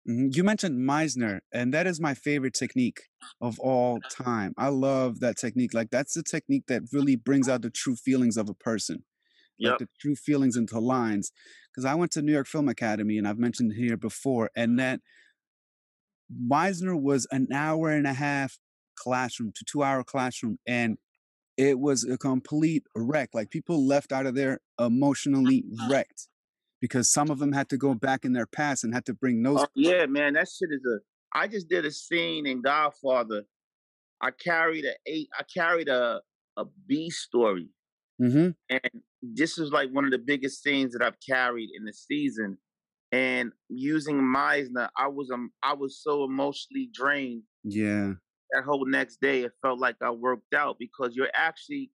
[0.07, 0.27] Mhm.
[0.27, 0.35] Mhm.
[0.35, 3.09] You mentioned Meisner, and that is my favorite technique
[3.41, 4.53] of all time.
[4.57, 5.73] I love that technique.
[5.73, 9.03] Like that's the technique that really brings out the true feelings of a person,
[9.63, 11.31] like the true feelings into lines.
[11.71, 15.01] Because I went to New York Film Academy, and I've mentioned here before, and that
[16.31, 18.57] Meisner was an hour and a half
[18.95, 20.97] classroom to two hour classroom, and
[21.57, 23.31] it was a complete wreck.
[23.33, 26.29] Like people left out of there emotionally wrecked
[26.85, 29.41] because some of them had to go back in their past and had to bring
[29.41, 29.61] those.
[29.61, 30.99] Oh yeah, man, that shit is a.
[31.37, 33.43] I just did a scene in Godfather.
[34.21, 35.29] I carried a eight.
[35.37, 36.21] I carried a
[36.57, 37.69] a B story.
[38.19, 41.93] hmm and this is like one of the biggest scenes that I've carried in the
[41.93, 42.57] season.
[43.11, 48.13] And using Meisner, I was um, I was so emotionally drained Yeah.
[48.51, 49.43] that whole next day.
[49.43, 51.91] It felt like I worked out because you're actually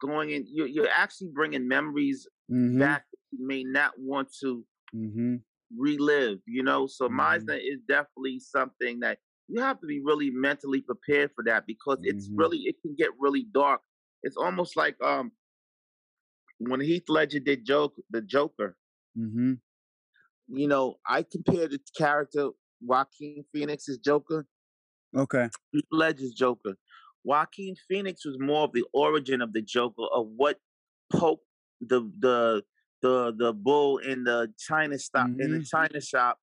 [0.00, 0.46] going in.
[0.48, 5.36] You're, you're actually bringing memories hmm that you may not want to hmm
[5.76, 6.40] relive.
[6.46, 7.18] You know, so Mhm.
[7.18, 11.98] Meisner is definitely something that you have to be really mentally prepared for that because
[12.02, 12.38] it's Mhm.
[12.38, 13.82] really it can get really dark.
[14.22, 15.32] It's almost like um
[16.58, 18.76] when Heath Ledger did joke the Joker.
[19.14, 19.54] hmm
[20.48, 24.46] You know, I compare the character Joaquin Phoenix's Joker,
[25.14, 25.48] Okay.
[25.72, 26.76] Heath Ledger's Joker.
[27.24, 30.60] Joaquin Phoenix was more of the origin of the Joker of what
[31.12, 31.44] poked
[31.80, 32.62] the the
[33.02, 35.70] the the bull in the China stop in the Mhm.
[35.70, 36.38] China shop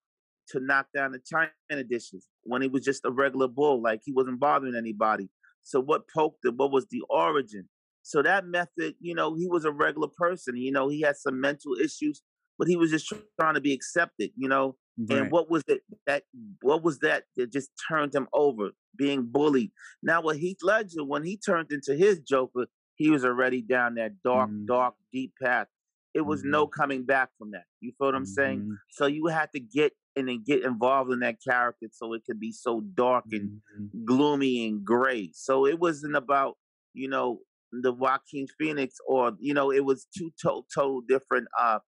[0.49, 4.13] to knock down the China dishes when he was just a regular bull, like he
[4.13, 5.29] wasn't bothering anybody.
[5.63, 6.55] So what poked it?
[6.55, 7.67] What was the origin?
[8.01, 10.55] So that method, you know, he was a regular person.
[10.55, 12.21] You know, he had some mental issues,
[12.57, 14.31] but he was just trying to be accepted.
[14.38, 15.19] You know, Right.
[15.21, 16.23] And what was it that
[16.61, 19.71] what was that that just turned him over, being bullied?
[20.01, 22.65] Now with Heath Ledger, when he turned into his Joker,
[22.97, 24.65] he was already down that dark, mm.
[24.67, 25.67] dark, deep path.
[26.13, 26.51] It was mm-hmm.
[26.51, 27.65] no coming back from that.
[27.79, 28.33] You feel what I'm mm-hmm.
[28.33, 28.77] saying?
[28.89, 32.51] So you had to get and get involved in that character so it could be
[32.51, 34.05] so dark and mm-hmm.
[34.05, 35.29] gloomy and gray.
[35.33, 36.57] So it wasn't about,
[36.93, 37.41] you know,
[37.71, 41.79] the Joaquin Phoenix or, you know, it was two total, different uh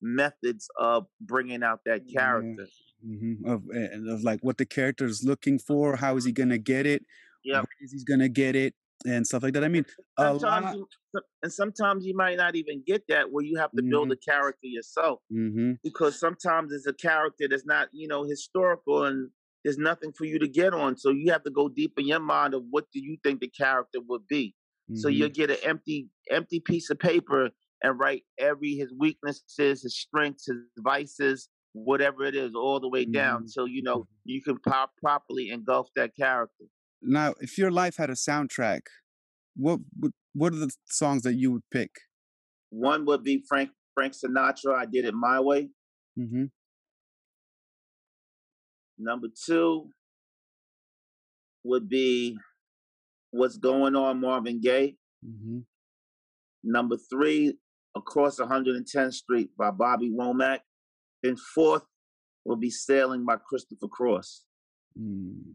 [0.00, 2.66] methods of bringing out that character.
[3.06, 3.46] Mm-hmm.
[3.46, 3.64] Of,
[4.08, 7.02] of like what the character is looking for, how is he gonna get it?
[7.44, 8.74] Yeah, is he gonna get it?
[9.06, 9.64] And stuff like that.
[9.64, 9.84] I mean,
[10.18, 10.86] sometimes you,
[11.42, 13.90] and sometimes you might not even get that where you have to mm-hmm.
[13.90, 15.72] build a character yourself mm-hmm.
[15.82, 19.30] because sometimes it's a character that's not you know historical and
[19.64, 20.96] there's nothing for you to get on.
[20.96, 23.48] So you have to go deep in your mind of what do you think the
[23.48, 24.54] character would be.
[24.90, 24.98] Mm-hmm.
[24.98, 27.50] So you'll get an empty empty piece of paper
[27.82, 33.04] and write every his weaknesses, his strengths, his vices, whatever it is, all the way
[33.04, 33.46] down mm-hmm.
[33.54, 34.22] till you know mm-hmm.
[34.24, 36.64] you can pop properly engulf that character.
[37.04, 38.80] Now, if your life had a soundtrack,
[39.56, 41.90] what would what are the songs that you would pick?
[42.70, 44.74] One would be Frank Frank Sinatra.
[44.74, 45.70] I did it my way.
[46.18, 46.44] Mm-hmm.
[48.98, 49.90] Number two
[51.64, 52.36] would be
[53.30, 54.96] What's Going On, Marvin Gaye.
[55.26, 55.60] Mm-hmm.
[56.64, 57.54] Number three,
[57.96, 60.60] Across 110th Street by Bobby Womack.
[61.22, 61.84] And fourth
[62.44, 64.44] will be Sailing by Christopher Cross.
[65.00, 65.54] Mm.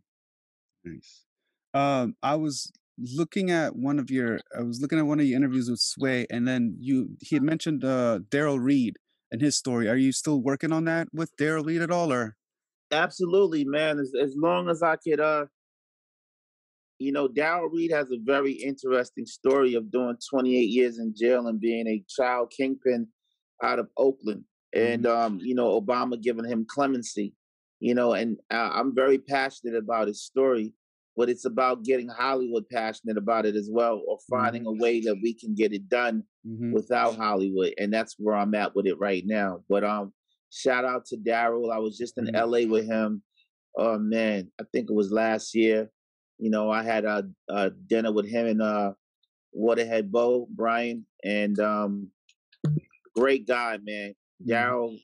[0.83, 1.25] Nice.
[1.73, 5.37] Um, I was looking at one of your, I was looking at one of your
[5.37, 8.97] interviews with Sway, and then you he had mentioned uh, Daryl Reed
[9.31, 9.87] and his story.
[9.87, 12.35] Are you still working on that with Daryl Reed at all, or?
[12.91, 13.99] Absolutely, man.
[13.99, 15.45] As as long as I could, uh,
[16.97, 21.47] you know, Daryl Reed has a very interesting story of doing 28 years in jail
[21.47, 23.07] and being a child kingpin
[23.63, 24.43] out of Oakland,
[24.73, 25.25] and mm-hmm.
[25.25, 27.33] um, you know, Obama giving him clemency.
[27.79, 30.73] You know, and uh, I'm very passionate about his story
[31.15, 34.79] but it's about getting Hollywood passionate about it as well, or finding mm-hmm.
[34.79, 36.73] a way that we can get it done mm-hmm.
[36.73, 39.63] without Hollywood, and that's where I'm at with it right now.
[39.69, 40.13] But um,
[40.51, 41.73] shout out to Daryl.
[41.73, 42.49] I was just in mm-hmm.
[42.49, 43.21] LA with him.
[43.77, 45.89] Oh man, I think it was last year.
[46.37, 48.93] You know, I had a, a dinner with him and uh,
[49.53, 52.11] Waterhead Bo Brian, and um,
[53.15, 54.13] great guy, man.
[54.41, 54.51] Mm-hmm.
[54.51, 54.97] Daryl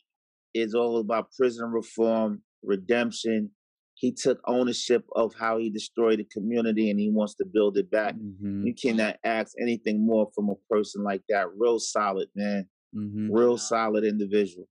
[0.53, 3.51] is all about prison reform, redemption,
[4.05, 7.89] he took ownership of how he destroyed the community and he wants to build it
[7.89, 8.13] back.
[8.13, 8.67] Mm-hmm.
[8.67, 11.47] You cannot ask anything more from a person like that.
[11.57, 12.67] Real solid, man.
[12.95, 13.31] Mm-hmm.
[13.31, 14.67] Real solid individual.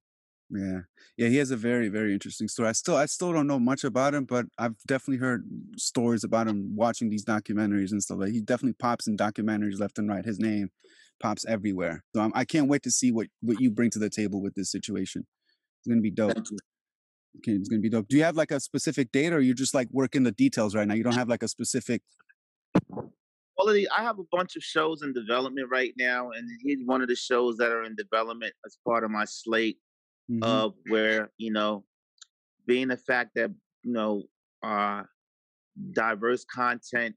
[0.51, 0.83] Yeah.
[1.17, 2.69] Yeah, he has a very, very interesting story.
[2.69, 5.45] I still I still don't know much about him, but I've definitely heard
[5.77, 8.19] stories about him watching these documentaries and stuff.
[8.21, 10.25] Like he definitely pops in documentaries left and right.
[10.25, 10.71] His name
[11.21, 12.05] pops everywhere.
[12.15, 14.41] So I'm, I can not wait to see what what you bring to the table
[14.41, 15.27] with this situation.
[15.81, 16.37] It's gonna be dope.
[17.39, 18.09] Okay, it's gonna be dope.
[18.09, 20.87] Do you have like a specific date, or you just like working the details right
[20.87, 20.95] now?
[20.95, 22.03] You don't have like a specific.
[23.57, 23.87] Quality.
[23.97, 27.17] I have a bunch of shows in development right now, and he's one of the
[27.17, 29.79] shows that are in development as part of my slate.
[30.31, 30.43] Mm-hmm.
[30.43, 31.85] Of where you know,
[32.67, 33.51] being the fact that
[33.83, 34.23] you know,
[34.63, 35.03] uh,
[35.93, 37.15] diverse content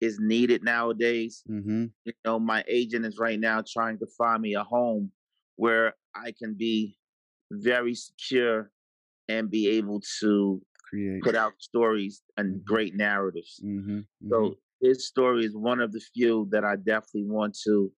[0.00, 1.42] is needed nowadays.
[1.50, 1.86] Mm-hmm.
[2.04, 5.10] You know, my agent is right now trying to find me a home
[5.56, 6.96] where I can be
[7.50, 8.70] very secure
[9.28, 12.64] and be able to create put out stories and mm-hmm.
[12.64, 13.60] great narratives.
[13.64, 14.28] Mm-hmm, mm-hmm.
[14.30, 17.90] So his story is one of the few that I definitely want to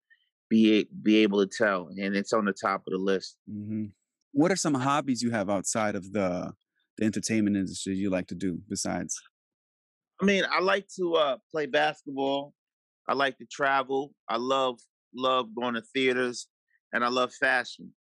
[0.48, 3.36] be be able to tell, and it's on the top of the list.
[3.50, 3.86] Mm-hmm.
[4.32, 6.52] What are some hobbies you have outside of the
[6.98, 9.20] the entertainment industry you like to do besides?
[10.20, 12.54] I mean, I like to uh, play basketball.
[13.08, 14.12] I like to travel.
[14.28, 14.78] I love
[15.14, 16.48] love going to theaters,
[16.92, 17.92] and I love fashion.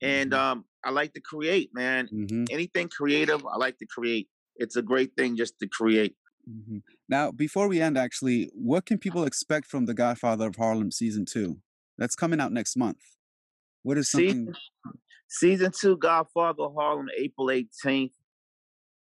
[0.00, 0.52] And mm-hmm.
[0.52, 2.08] um, I like to create, man.
[2.12, 2.44] Mm-hmm.
[2.50, 4.28] Anything creative, I like to create.
[4.56, 6.16] It's a great thing just to create.
[6.48, 6.78] Mm-hmm.
[7.08, 11.24] Now, before we end, actually, what can people expect from The Godfather of Harlem season
[11.24, 11.58] two?
[11.98, 12.98] That's coming out next month.
[13.82, 14.28] What is something?
[14.28, 14.54] Season,
[15.28, 18.12] season two, Godfather of Harlem, April 18th,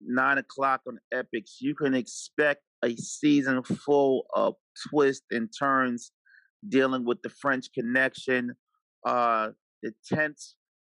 [0.01, 1.57] 9 o'clock on Epix.
[1.61, 4.55] You can expect a season full of
[4.89, 6.13] twists and turns
[6.67, 8.55] dealing with the French connection,
[9.07, 9.51] uh,
[9.83, 10.55] the tense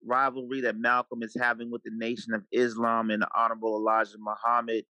[0.07, 4.85] rivalry that Malcolm is having with the Nation of Islam and the Honorable Elijah Muhammad,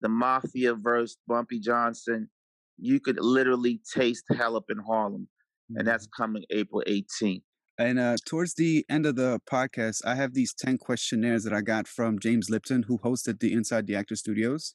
[0.00, 2.28] the Mafia versus Bumpy Johnson.
[2.78, 5.28] You could literally taste hell up in Harlem,
[5.68, 5.86] and mm-hmm.
[5.86, 7.42] that's coming April 18th.
[7.76, 11.60] And uh, towards the end of the podcast, I have these 10 questionnaires that I
[11.60, 14.74] got from James Lipton, who hosted the Inside the Actor Studios.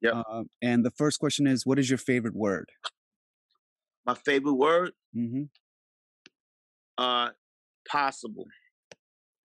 [0.00, 0.22] Yeah.
[0.28, 2.70] Uh, and the first question is What is your favorite word?
[4.04, 4.92] My favorite word?
[5.16, 5.44] Mm-hmm.
[6.98, 7.30] Uh,
[7.88, 8.46] possible.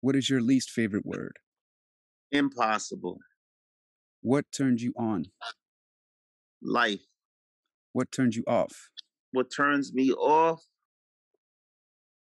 [0.01, 1.37] What is your least favorite word?
[2.31, 3.17] Impossible.
[4.21, 5.25] What turns you on?
[6.61, 7.01] Life.
[7.93, 8.89] What turns you off?
[9.31, 10.61] What turns me off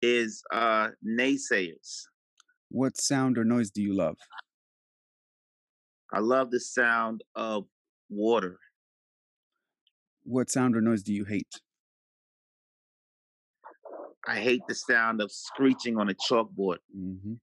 [0.01, 2.03] is uh naysayers.
[2.69, 4.17] What sound or noise do you love?
[6.13, 7.65] I love the sound of
[8.09, 8.57] water.
[10.23, 11.61] What sound or noise do you hate?
[14.27, 16.77] I hate the sound of screeching on a chalkboard.
[16.95, 17.35] hmm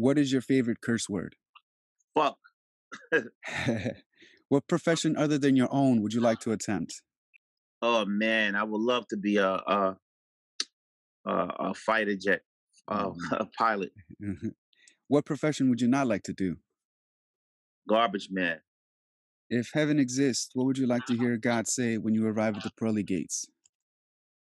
[0.00, 1.36] What is your favorite curse word?
[2.14, 2.38] Fuck.
[4.48, 7.02] what profession other than your own would you like to attempt?
[7.82, 9.98] Oh man, I would love to be a a,
[11.26, 12.40] a, a fighter jet,
[12.88, 13.16] uh, Mhm.
[13.40, 13.92] a pilot,
[15.08, 16.56] what profession would you not like to do?
[17.86, 18.60] garbage man.
[19.50, 22.62] If heaven exists, what would you like to hear God say when you arrive at
[22.62, 23.46] the pearly gates?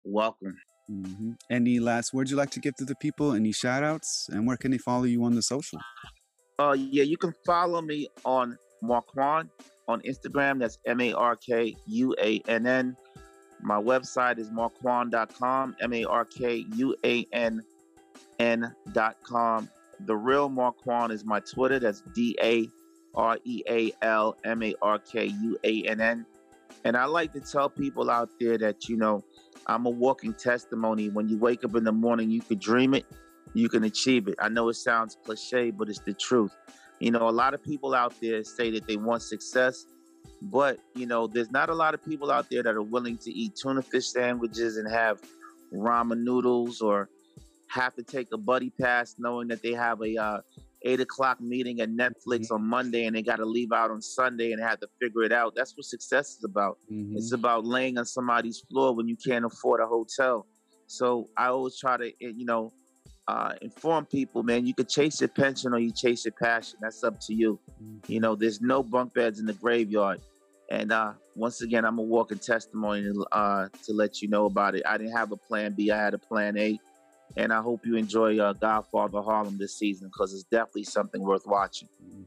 [0.05, 0.57] Welcome.
[0.91, 3.33] Hmm Any last words you'd like to give to the people?
[3.33, 4.29] Any shout outs?
[4.33, 5.79] And where can they follow you on the social?
[6.59, 9.49] Uh, yeah, you can follow me on Markuann
[9.89, 10.59] on Instagram.
[10.59, 12.97] That's M A R K U A N N.
[13.63, 17.63] My website is markuann.com, M A R K U A N
[18.39, 19.69] N.com.
[20.07, 21.79] The real Markuann is my Twitter.
[21.79, 22.69] That's D A
[23.15, 26.27] R E A L M A R K U A N N.
[26.85, 29.25] And I like to tell people out there that, you know,
[29.67, 31.09] I'm a walking testimony.
[31.09, 33.05] When you wake up in the morning, you could dream it,
[33.55, 34.35] you can achieve it.
[34.41, 36.57] I know it sounds cliche, but it's the truth.
[36.99, 39.87] You know, a lot of people out there say that they want success,
[40.43, 43.31] but, you know, there's not a lot of people out there that are willing to
[43.31, 45.21] eat tuna fish sandwiches and have
[45.73, 47.09] ramen noodles or
[47.69, 50.41] have to take a buddy pass knowing that they have a uh,
[50.83, 54.53] eight o'clock meeting at Netflix on Monday and they got to leave out on Sunday
[54.53, 55.55] and have to figure it out.
[55.55, 56.79] That's what success is about.
[56.91, 57.17] Mhm.
[57.17, 60.47] It's about laying on somebody's floor when you can't afford a hotel.
[60.87, 62.73] So I always try to, eh, you know,
[63.29, 66.79] uh, inform people, man, you could chase your pension or you chase your passion.
[66.81, 67.59] That's up to you.
[67.83, 68.09] Mhm.
[68.09, 70.21] You know, there's no bunk beds in the graveyard.
[70.71, 74.83] And uh, once again, I'm a walking testimony uh, to let you know about it.
[74.87, 76.79] I didn't have a plan B, I had a plan A.
[77.37, 81.47] And I hope you enjoy uh, Godfather Harlem this season because it's definitely something worth
[81.47, 81.89] watching.
[82.03, 82.25] Mhm.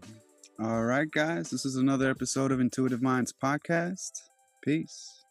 [0.60, 1.50] All right, guys.
[1.50, 4.12] This is another episode of Intuitive Minds Podcast.
[4.62, 5.23] Peace.